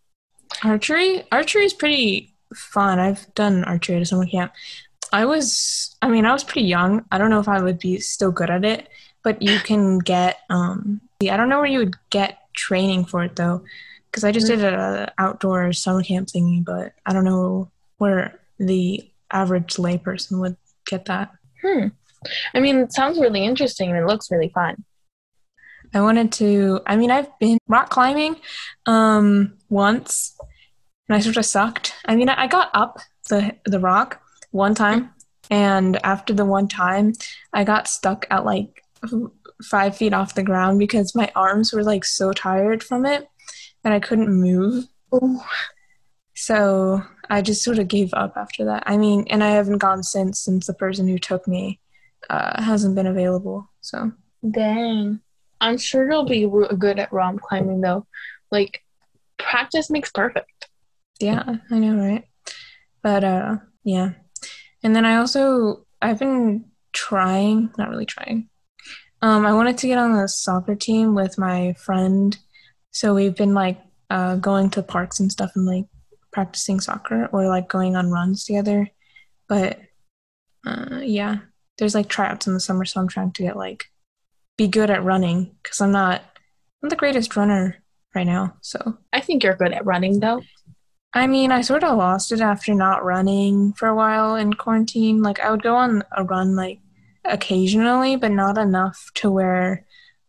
[0.64, 1.24] Archery?
[1.32, 3.00] Archery is pretty fun.
[3.00, 4.52] I've done archery at a summer camp.
[5.14, 7.06] I was, I mean, I was pretty young.
[7.12, 8.90] I don't know if I would be still good at it,
[9.24, 13.36] but you can get, um, I don't know where you would get training for it
[13.36, 13.64] though,
[14.10, 19.10] because I just did a outdoor summer camp thingy, but I don't know where the
[19.32, 21.32] average layperson would get that.
[21.62, 21.88] Hmm.
[22.54, 24.84] I mean, it sounds really interesting and it looks really fun.
[25.94, 26.82] I wanted to.
[26.86, 28.36] I mean, I've been rock climbing
[28.86, 30.36] um, once,
[31.08, 31.94] and I sort of sucked.
[32.06, 34.22] I mean, I got up the the rock
[34.52, 35.12] one time,
[35.50, 37.14] and after the one time,
[37.54, 38.84] I got stuck at like
[39.64, 43.28] five feet off the ground because my arms were like so tired from it,
[43.84, 44.86] and I couldn't move.
[45.14, 45.40] Ooh.
[46.36, 48.84] So I just sort of gave up after that.
[48.86, 51.80] I mean, and I haven't gone since since the person who took me
[52.30, 53.70] uh, hasn't been available.
[53.82, 54.12] So.
[54.50, 55.20] Dang.
[55.60, 58.06] I'm sure you'll be good at rom climbing though.
[58.52, 58.84] Like,
[59.38, 60.70] practice makes perfect.
[61.20, 62.26] Yeah, I know, right?
[63.02, 64.12] But uh yeah.
[64.84, 68.50] And then I also I've been trying, not really trying.
[69.22, 72.38] Um I wanted to get on the soccer team with my friend.
[72.92, 75.86] So we've been like uh, going to parks and stuff and like
[76.32, 78.90] practicing soccer or like going on runs together.
[79.48, 79.80] But
[80.66, 81.38] uh, yeah,
[81.78, 83.86] there's like tryouts in the summer, so I'm trying to get like
[84.58, 86.22] be good at running because I'm not
[86.82, 87.78] I'm the greatest runner
[88.16, 88.56] right now.
[88.62, 90.42] So I think you're good at running though.
[91.14, 95.22] I mean, I sort of lost it after not running for a while in quarantine.
[95.22, 96.80] Like I would go on a run like
[97.28, 99.86] occasionally, but not enough to where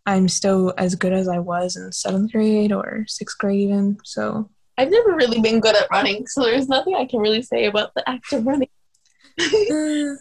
[0.07, 3.99] I'm still as good as I was in seventh grade or sixth grade even.
[4.05, 7.67] So I've never really been good at running, so there's nothing I can really say
[7.67, 8.69] about the act of running.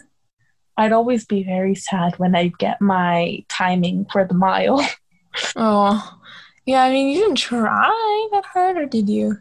[0.77, 4.85] I'd always be very sad when I get my timing for the mile.
[5.55, 6.19] oh,
[6.65, 6.83] yeah.
[6.83, 9.37] I mean, you didn't try that hard, or did you?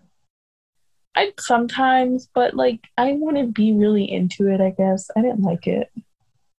[1.16, 4.60] I sometimes, but like I wouldn't be really into it.
[4.60, 5.90] I guess I didn't like it.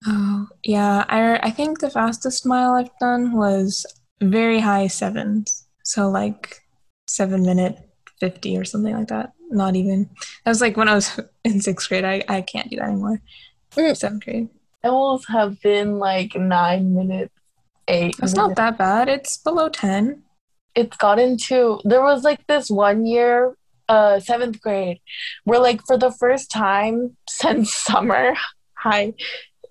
[0.05, 3.85] Oh yeah, I I think the fastest mile I've done was
[4.21, 6.61] very high sevens, so like
[7.07, 7.77] seven minute
[8.19, 9.33] fifty or something like that.
[9.49, 10.09] Not even.
[10.43, 12.05] That was like when I was in sixth grade.
[12.05, 13.21] I I can't do that anymore.
[13.71, 13.97] Mm.
[13.97, 14.49] Seventh grade.
[14.83, 17.33] Almost have been like nine minutes,
[17.87, 18.17] eight.
[18.19, 18.35] Minutes.
[18.35, 19.09] not that bad.
[19.09, 20.23] It's below ten.
[20.75, 21.81] It's gotten to.
[21.83, 23.57] There was like this one year,
[23.89, 24.99] uh, seventh grade,
[25.43, 28.35] where like for the first time since summer
[28.75, 29.13] high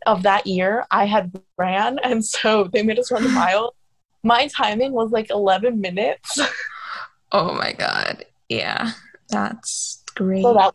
[0.06, 3.74] of that year, I had ran, and so they made us run a mile.
[4.22, 6.38] My timing was like eleven minutes.
[7.32, 8.24] oh my god!
[8.48, 8.92] Yeah,
[9.28, 10.42] that's great.
[10.42, 10.74] So that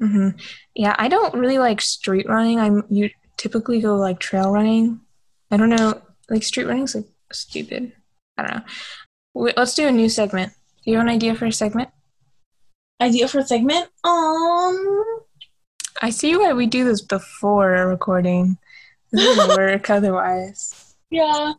[0.00, 0.30] hmm
[0.74, 2.58] Yeah, I don't really like street running.
[2.58, 5.00] I'm you typically go like trail running.
[5.50, 7.92] I don't know, like street running's like stupid.
[8.36, 8.64] I don't know.
[9.34, 10.52] Wait, let's do a new segment.
[10.84, 11.90] Do you have an idea for a segment?
[13.00, 13.88] Idea for a segment?
[14.04, 15.20] Um,
[16.02, 18.58] I see why we do this before a recording.
[19.12, 20.94] This doesn't work otherwise.
[21.10, 21.52] Yeah,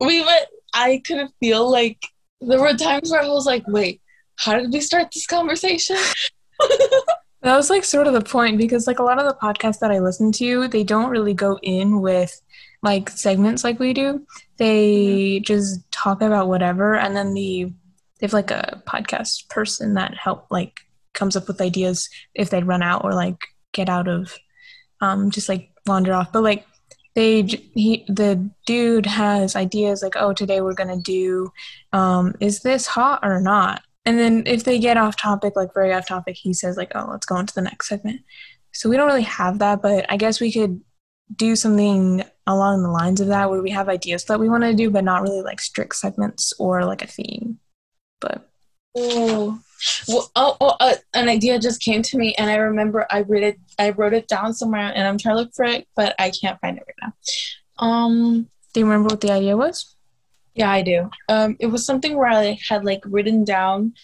[0.00, 0.46] we went.
[0.72, 2.04] I could feel like
[2.40, 4.00] there were times where I was like, "Wait,
[4.36, 5.96] how did we start this conversation?"
[7.44, 9.90] That was like sort of the point because like a lot of the podcasts that
[9.90, 12.40] I listen to, they don't really go in with
[12.82, 14.26] like segments like we do.
[14.56, 14.96] They
[15.36, 15.42] mm-hmm.
[15.42, 17.70] just talk about whatever and then the
[18.18, 20.80] they have like a podcast person that help like
[21.12, 23.40] comes up with ideas if they run out or like
[23.74, 24.34] get out of
[25.00, 26.32] um just like wander off.
[26.32, 26.66] But like
[27.14, 31.52] they he the dude has ideas like oh today we're gonna do
[31.92, 35.92] um is this hot or not and then if they get off topic, like very
[35.92, 38.20] off topic, he says like, "Oh, let's go into the next segment."
[38.72, 40.80] So we don't really have that, but I guess we could
[41.34, 44.74] do something along the lines of that where we have ideas that we want to
[44.74, 47.58] do, but not really like strict segments or like a theme.
[48.20, 48.48] But
[48.96, 49.60] oh,
[50.08, 53.42] well, oh, oh uh, an idea just came to me, and I remember I read
[53.42, 53.58] it.
[53.78, 56.60] I wrote it down somewhere, and I'm trying to look for it, but I can't
[56.60, 57.12] find it right
[57.80, 57.86] now.
[57.86, 59.94] Um, do you remember what the idea was?
[60.54, 61.10] Yeah, I do.
[61.28, 63.94] Um, it was something where I had like written down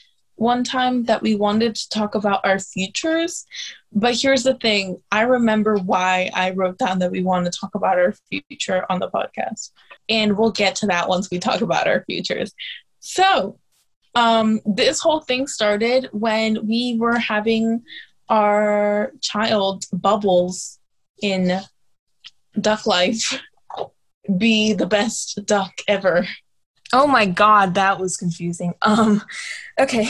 [0.40, 3.44] one time that we wanted to talk about our futures.
[3.92, 7.74] But here's the thing I remember why I wrote down that we want to talk
[7.74, 9.70] about our future on the podcast.
[10.08, 12.54] And we'll get to that once we talk about our futures.
[13.00, 13.59] So,
[14.14, 17.82] um, this whole thing started when we were having
[18.28, 20.78] our child Bubbles
[21.22, 21.60] in
[22.60, 23.40] Duck Life
[24.38, 26.26] be the best duck ever.
[26.92, 28.74] Oh my god, that was confusing.
[28.82, 29.22] Um
[29.78, 30.08] okay.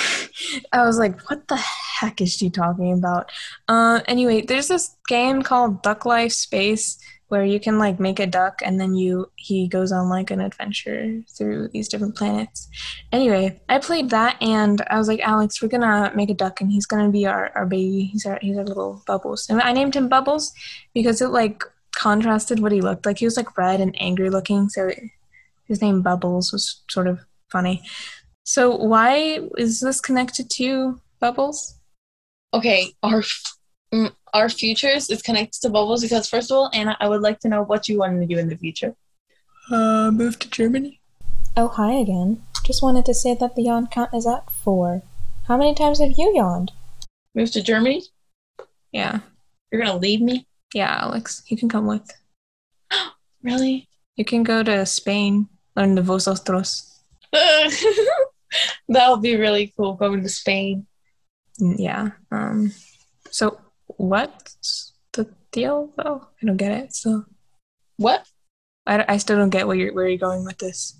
[0.72, 3.30] I was like, what the heck is she talking about?
[3.68, 6.98] Uh anyway, there's this game called Duck Life Space
[7.30, 10.40] where you can like make a duck and then you he goes on like an
[10.40, 12.68] adventure through these different planets.
[13.12, 16.72] Anyway, I played that and I was like, Alex, we're gonna make a duck and
[16.72, 18.10] he's gonna be our, our baby.
[18.12, 19.48] He's our he's our little bubbles.
[19.48, 20.52] And I named him Bubbles
[20.92, 21.62] because it like
[21.94, 23.18] contrasted what he looked like.
[23.18, 24.90] He was like red and angry looking, so
[25.66, 27.84] his name Bubbles was sort of funny.
[28.42, 31.76] So why is this connected to Bubbles?
[32.52, 33.22] Okay, our
[34.32, 37.48] our futures is connected to Bubbles because first of all, Anna, I would like to
[37.48, 38.94] know what you want to do in the future.
[39.70, 41.00] Uh, move to Germany.
[41.56, 42.42] Oh, hi again.
[42.64, 45.02] Just wanted to say that the yawn count is at four.
[45.46, 46.72] How many times have you yawned?
[47.34, 48.02] Move to Germany?
[48.92, 49.20] Yeah.
[49.70, 50.46] You're gonna leave me?
[50.74, 52.08] Yeah, Alex, you can come with.
[53.42, 53.88] really?
[54.16, 57.00] You can go to Spain, learn the vosotros.
[58.88, 60.86] That'll be really cool going to Spain.
[61.60, 62.10] Mm, yeah.
[62.30, 62.72] Um.
[63.30, 63.60] So
[64.00, 66.26] what's the deal though?
[66.42, 66.94] I don't get it.
[66.94, 67.26] So
[67.96, 68.26] what?
[68.86, 70.98] I, I still don't get where you're where you're going with this.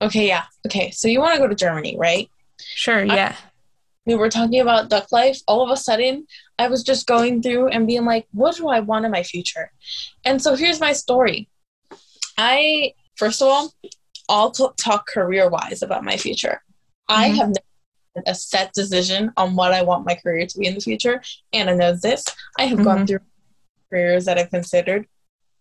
[0.00, 0.26] Okay.
[0.26, 0.44] Yeah.
[0.66, 0.90] Okay.
[0.90, 2.30] So you want to go to Germany, right?
[2.58, 3.04] Sure.
[3.04, 3.36] Yeah.
[3.36, 3.44] I,
[4.06, 5.38] we were talking about duck life.
[5.46, 6.26] All of a sudden,
[6.58, 9.70] I was just going through and being like, what do I want in my future?
[10.24, 11.50] And so here's my story.
[12.38, 13.74] I, first of all,
[14.30, 16.62] I'll talk career wise about my future.
[17.10, 17.20] Mm-hmm.
[17.20, 17.67] I have never
[18.26, 21.22] a set decision on what I want my career to be in the future.
[21.52, 22.24] Anna knows this.
[22.58, 23.08] I have gone Mhm.
[23.08, 23.18] through
[23.90, 25.06] careers that I've considered,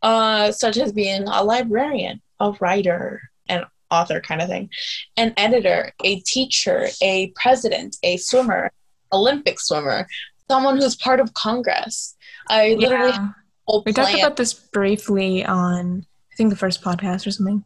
[0.01, 4.69] uh, such as being a librarian, a writer, an author kind of thing,
[5.15, 8.71] an editor, a teacher, a president, a swimmer,
[9.13, 10.07] Olympic swimmer,
[10.49, 12.15] someone who's part of Congress.
[12.49, 13.29] I literally Yeah.
[13.85, 17.65] We talked about this briefly on, I think, the first podcast or something.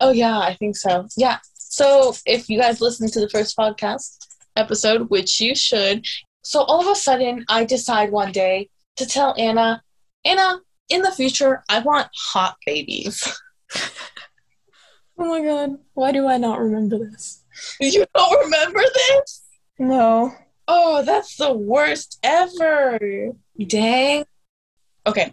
[0.00, 1.08] Oh yeah, I think so.
[1.16, 1.38] Yeah.
[1.74, 4.18] So if you guys listen to the first podcast
[4.54, 6.06] episode, which you should,
[6.42, 9.82] so all of a sudden I decide one day to tell Anna,
[10.24, 13.40] Anna, in the future I want hot babies.
[15.16, 17.44] Oh my god, why do I not remember this?
[17.80, 19.42] you don't remember this?
[19.78, 20.34] No.
[20.66, 22.98] Oh, that's the worst ever.
[23.64, 24.24] Dang.
[25.06, 25.32] Okay.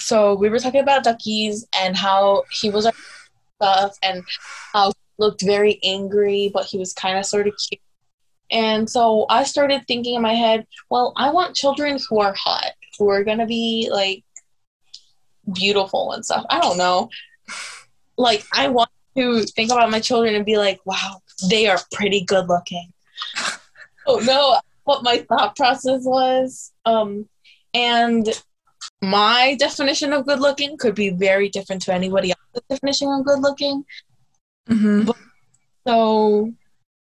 [0.00, 2.92] So we were talking about duckies and how he was our
[3.62, 4.24] stuff and
[4.72, 4.92] how
[5.22, 7.80] looked very angry, but he was kind of sort of cute.
[8.50, 12.72] And so I started thinking in my head, well, I want children who are hot,
[12.98, 14.24] who are gonna be like
[15.54, 16.44] beautiful and stuff.
[16.50, 17.08] I don't know.
[18.18, 22.24] Like I want to think about my children and be like, wow, they are pretty
[22.24, 22.92] good looking.
[24.06, 26.72] oh no, what my thought process was.
[26.84, 27.28] Um,
[27.74, 28.28] and
[29.00, 33.40] my definition of good looking could be very different to anybody else's definition of good
[33.40, 33.84] looking.
[34.68, 35.10] Mm-hmm.
[35.86, 36.52] So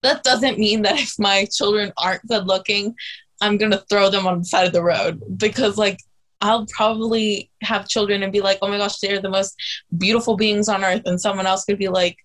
[0.03, 2.95] that doesn't mean that if my children aren't good looking,
[3.41, 5.99] I'm gonna throw them on the side of the road because like
[6.41, 9.55] I'll probably have children and be like, oh my gosh, they're the most
[9.99, 12.17] beautiful beings on earth, and someone else could be like,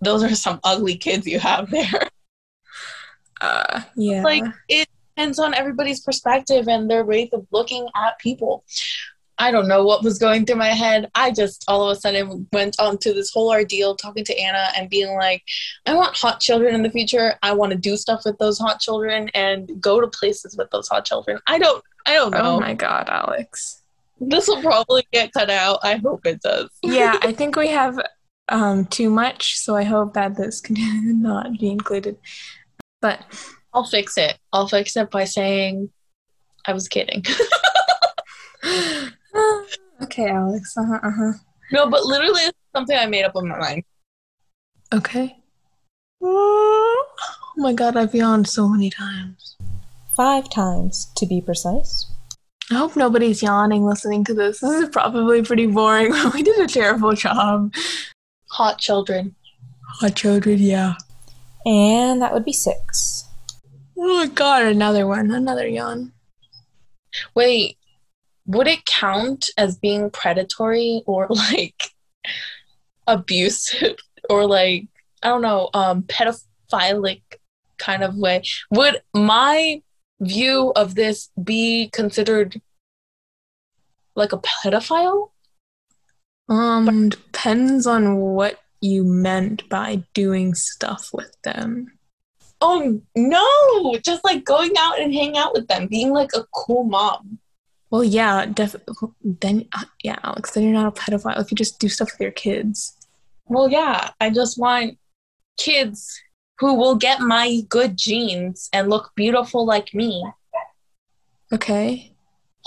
[0.00, 2.08] those are some ugly kids you have there.
[3.42, 4.22] Uh, yeah.
[4.22, 8.64] like it depends on everybody's perspective and their way of looking at people.
[9.38, 11.10] I don't know what was going through my head.
[11.14, 14.68] I just all of a sudden went on to this whole ordeal talking to Anna
[14.76, 15.42] and being like,
[15.84, 17.34] I want hot children in the future.
[17.42, 20.88] I want to do stuff with those hot children and go to places with those
[20.88, 21.38] hot children.
[21.46, 22.56] I don't I don't know.
[22.56, 23.82] oh my god, Alex.
[24.20, 25.80] This will probably get cut out.
[25.82, 26.70] I hope it does.
[26.82, 28.00] Yeah, I think we have
[28.48, 30.76] um too much, so I hope that this can
[31.22, 32.16] not be included.
[33.02, 33.20] But
[33.74, 34.38] I'll fix it.
[34.52, 35.90] I'll fix it by saying
[36.66, 37.24] I was kidding.
[40.02, 40.76] okay, Alex.
[40.76, 41.32] Uh-huh, uh-huh.
[41.72, 43.84] no, but literally it's something I made up in my mind.
[44.94, 45.36] Okay.
[46.22, 47.06] Oh
[47.56, 49.56] my god, I've yawned so many times.
[50.16, 52.10] Five times, to be precise.
[52.70, 54.60] I hope nobody's yawning listening to this.
[54.60, 56.12] This is probably pretty boring.
[56.34, 57.72] we did a terrible job.
[58.50, 59.36] Hot children.
[60.00, 60.94] Hot children, yeah.
[61.64, 63.24] And that would be six.
[63.96, 65.30] Oh my god, another one.
[65.30, 66.12] Another yawn.
[67.34, 67.78] Wait,
[68.46, 71.90] would it count as being predatory or like
[73.06, 73.96] abusive
[74.28, 74.86] or like
[75.22, 77.22] I don't know, um pedophilic
[77.78, 78.42] kind of way?
[78.70, 79.82] Would my
[80.20, 82.60] view of this be considered
[84.14, 85.30] like a pedophile?
[86.48, 91.92] Um, depends on what you meant by doing stuff with them.
[92.60, 96.84] Oh no, just like going out and hang out with them, being like a cool
[96.84, 97.38] mom.
[97.96, 99.08] Well, yeah, definitely.
[99.24, 102.20] Then, uh, yeah, Alex, then you're not a pedophile if you just do stuff with
[102.20, 102.94] your kids.
[103.46, 104.98] Well, yeah, I just want
[105.56, 106.20] kids
[106.58, 110.22] who will get my good genes and look beautiful like me.
[111.50, 112.12] Okay.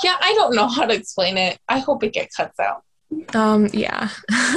[0.04, 1.60] Yeah, I don't know how to explain it.
[1.70, 2.84] I hope it gets cut out.
[3.36, 4.10] Um, yeah.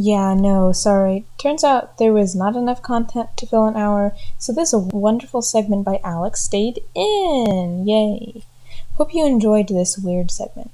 [0.00, 1.24] Yeah, no, sorry.
[1.38, 5.84] Turns out there was not enough content to fill an hour, so this wonderful segment
[5.84, 7.84] by Alex stayed in.
[7.84, 8.44] Yay.
[8.98, 10.72] Hope you enjoyed this weird segment.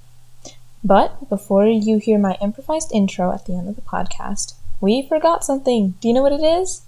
[0.82, 5.44] But before you hear my improvised intro at the end of the podcast, we forgot
[5.44, 5.92] something.
[6.00, 6.80] Do you know what it is?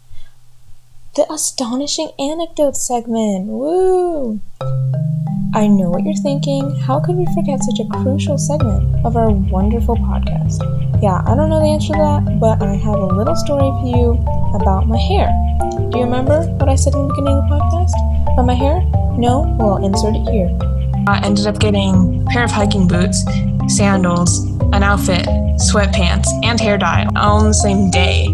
[1.15, 3.49] The astonishing anecdote segment.
[3.49, 4.41] Woo!
[5.55, 6.75] I know what you're thinking.
[6.81, 10.65] How could we forget such a crucial segment of our wonderful podcast?
[11.03, 13.87] Yeah, I don't know the answer to that, but I have a little story for
[13.95, 14.13] you
[14.55, 15.29] about my hair.
[15.93, 18.81] Do you remember what I said in the beginning of the podcast about my hair?
[19.19, 19.55] No?
[19.59, 20.76] Well, I'll insert it here.
[21.09, 23.25] I ended up getting a pair of hiking boots,
[23.69, 25.25] sandals, an outfit,
[25.71, 28.27] sweatpants, and hair dye all on the same day.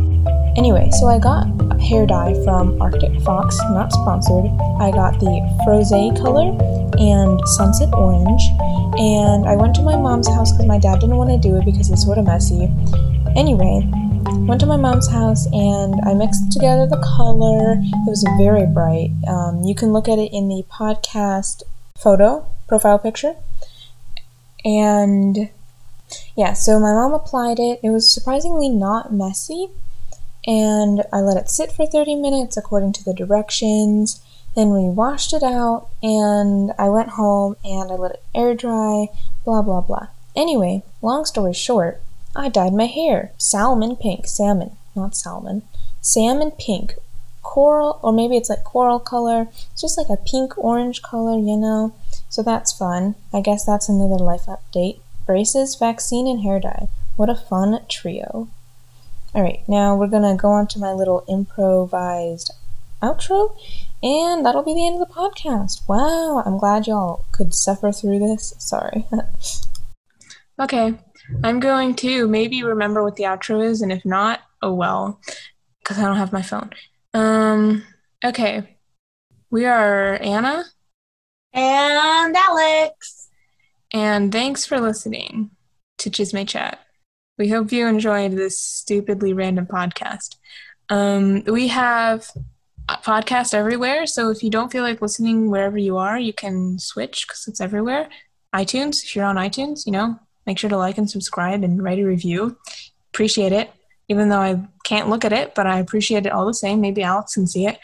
[0.57, 1.45] Anyway, so I got
[1.83, 4.47] hair dye from Arctic Fox, not sponsored.
[4.81, 6.49] I got the Frosé color
[6.99, 8.43] and Sunset Orange,
[8.99, 11.67] and I went to my mom's house because my dad didn't want to do it
[11.67, 12.71] because it's sort of messy.
[13.37, 13.87] Anyway,
[14.49, 17.75] went to my mom's house and I mixed together the color.
[17.77, 19.11] It was very bright.
[19.29, 21.65] Um, you can look at it in the podcast
[21.99, 23.35] photo profile picture.
[24.65, 25.51] And
[26.35, 27.81] yeah, so my mom applied it.
[27.83, 29.69] It was surprisingly not messy.
[30.47, 34.21] and I let it sit for 30 minutes according to the directions.
[34.55, 39.07] Then we washed it out, and I went home and I let it air dry,
[39.45, 40.09] blah blah blah.
[40.37, 42.03] Anyway, long story short,
[42.37, 45.63] I dyed my hair salmon pink, salmon, not salmon,
[46.01, 46.95] salmon pink,
[47.43, 49.49] coral, or maybe it's like coral color.
[49.73, 51.95] It's just like a pink orange color, you know?
[52.33, 53.15] So that's fun.
[53.31, 55.01] I guess that's another life update.
[55.27, 56.89] Braces, vaccine, and hair dye.
[57.17, 58.49] What a fun trio.
[59.35, 62.51] Alright, now we're gonna go on to my little improvised
[63.03, 63.55] outro,
[64.03, 65.87] and that'll be the end of the podcast.
[65.87, 68.55] Wow, I'm glad y'all could suffer through this.
[68.59, 69.07] Sorry.
[70.61, 70.95] Okay,
[71.43, 75.19] I'm going to maybe remember what the outro is, and if not, oh well,
[75.81, 76.71] because I don't have my phone.
[77.15, 77.83] Um,
[78.23, 78.77] okay,
[79.51, 80.67] we are Anna,
[81.55, 83.29] And Alex.
[83.93, 85.51] and thanks for listening
[85.99, 86.81] to Chisme Chat.
[87.39, 90.37] We hope you enjoyed this stupidly random podcast.
[90.89, 92.31] Um, we have
[92.89, 96.79] a podcast everywhere, so if you don't feel like listening wherever you are, you can
[96.79, 98.09] switch because it's everywhere.
[98.55, 101.99] iTunes, if you're on iTunes, you know, make sure to like and subscribe and write
[101.99, 102.57] a review.
[103.11, 103.71] Appreciate it,
[104.09, 106.81] even though I can't look at it, but I appreciate it all the same.
[106.81, 107.79] Maybe Alex can see it.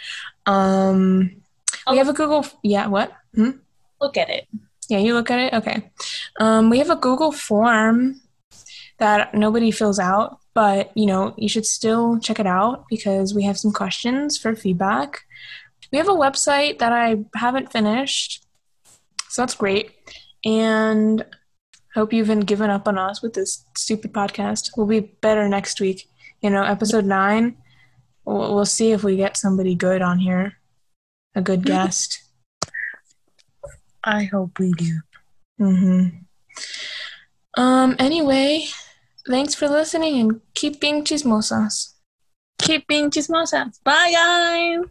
[0.46, 1.42] Um,
[1.90, 2.46] we have a Google.
[2.62, 3.12] Yeah, what?
[3.38, 3.50] Hmm?
[4.00, 4.48] Look at it.
[4.88, 5.52] Yeah, you look at it.
[5.52, 5.90] Okay.
[6.40, 8.20] Um, we have a Google form
[8.98, 13.44] that nobody fills out, but you know you should still check it out because we
[13.44, 15.20] have some questions for feedback.
[15.92, 18.44] We have a website that I haven't finished,
[19.28, 19.92] so that's great.
[20.44, 21.24] And
[21.94, 24.70] hope you haven't given up on us with this stupid podcast.
[24.76, 26.08] We'll be better next week.
[26.40, 27.56] You know, episode nine.
[28.24, 30.58] We'll, we'll see if we get somebody good on here,
[31.36, 32.27] a good guest.
[34.04, 35.00] I hope we do.
[35.60, 37.60] Mm-hmm.
[37.60, 37.96] Um.
[37.98, 38.66] Anyway,
[39.26, 41.94] thanks for listening and keep being chismosas.
[42.60, 43.82] Keep being chismosas.
[43.84, 44.84] Bye, guys.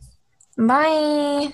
[0.57, 1.53] Bye.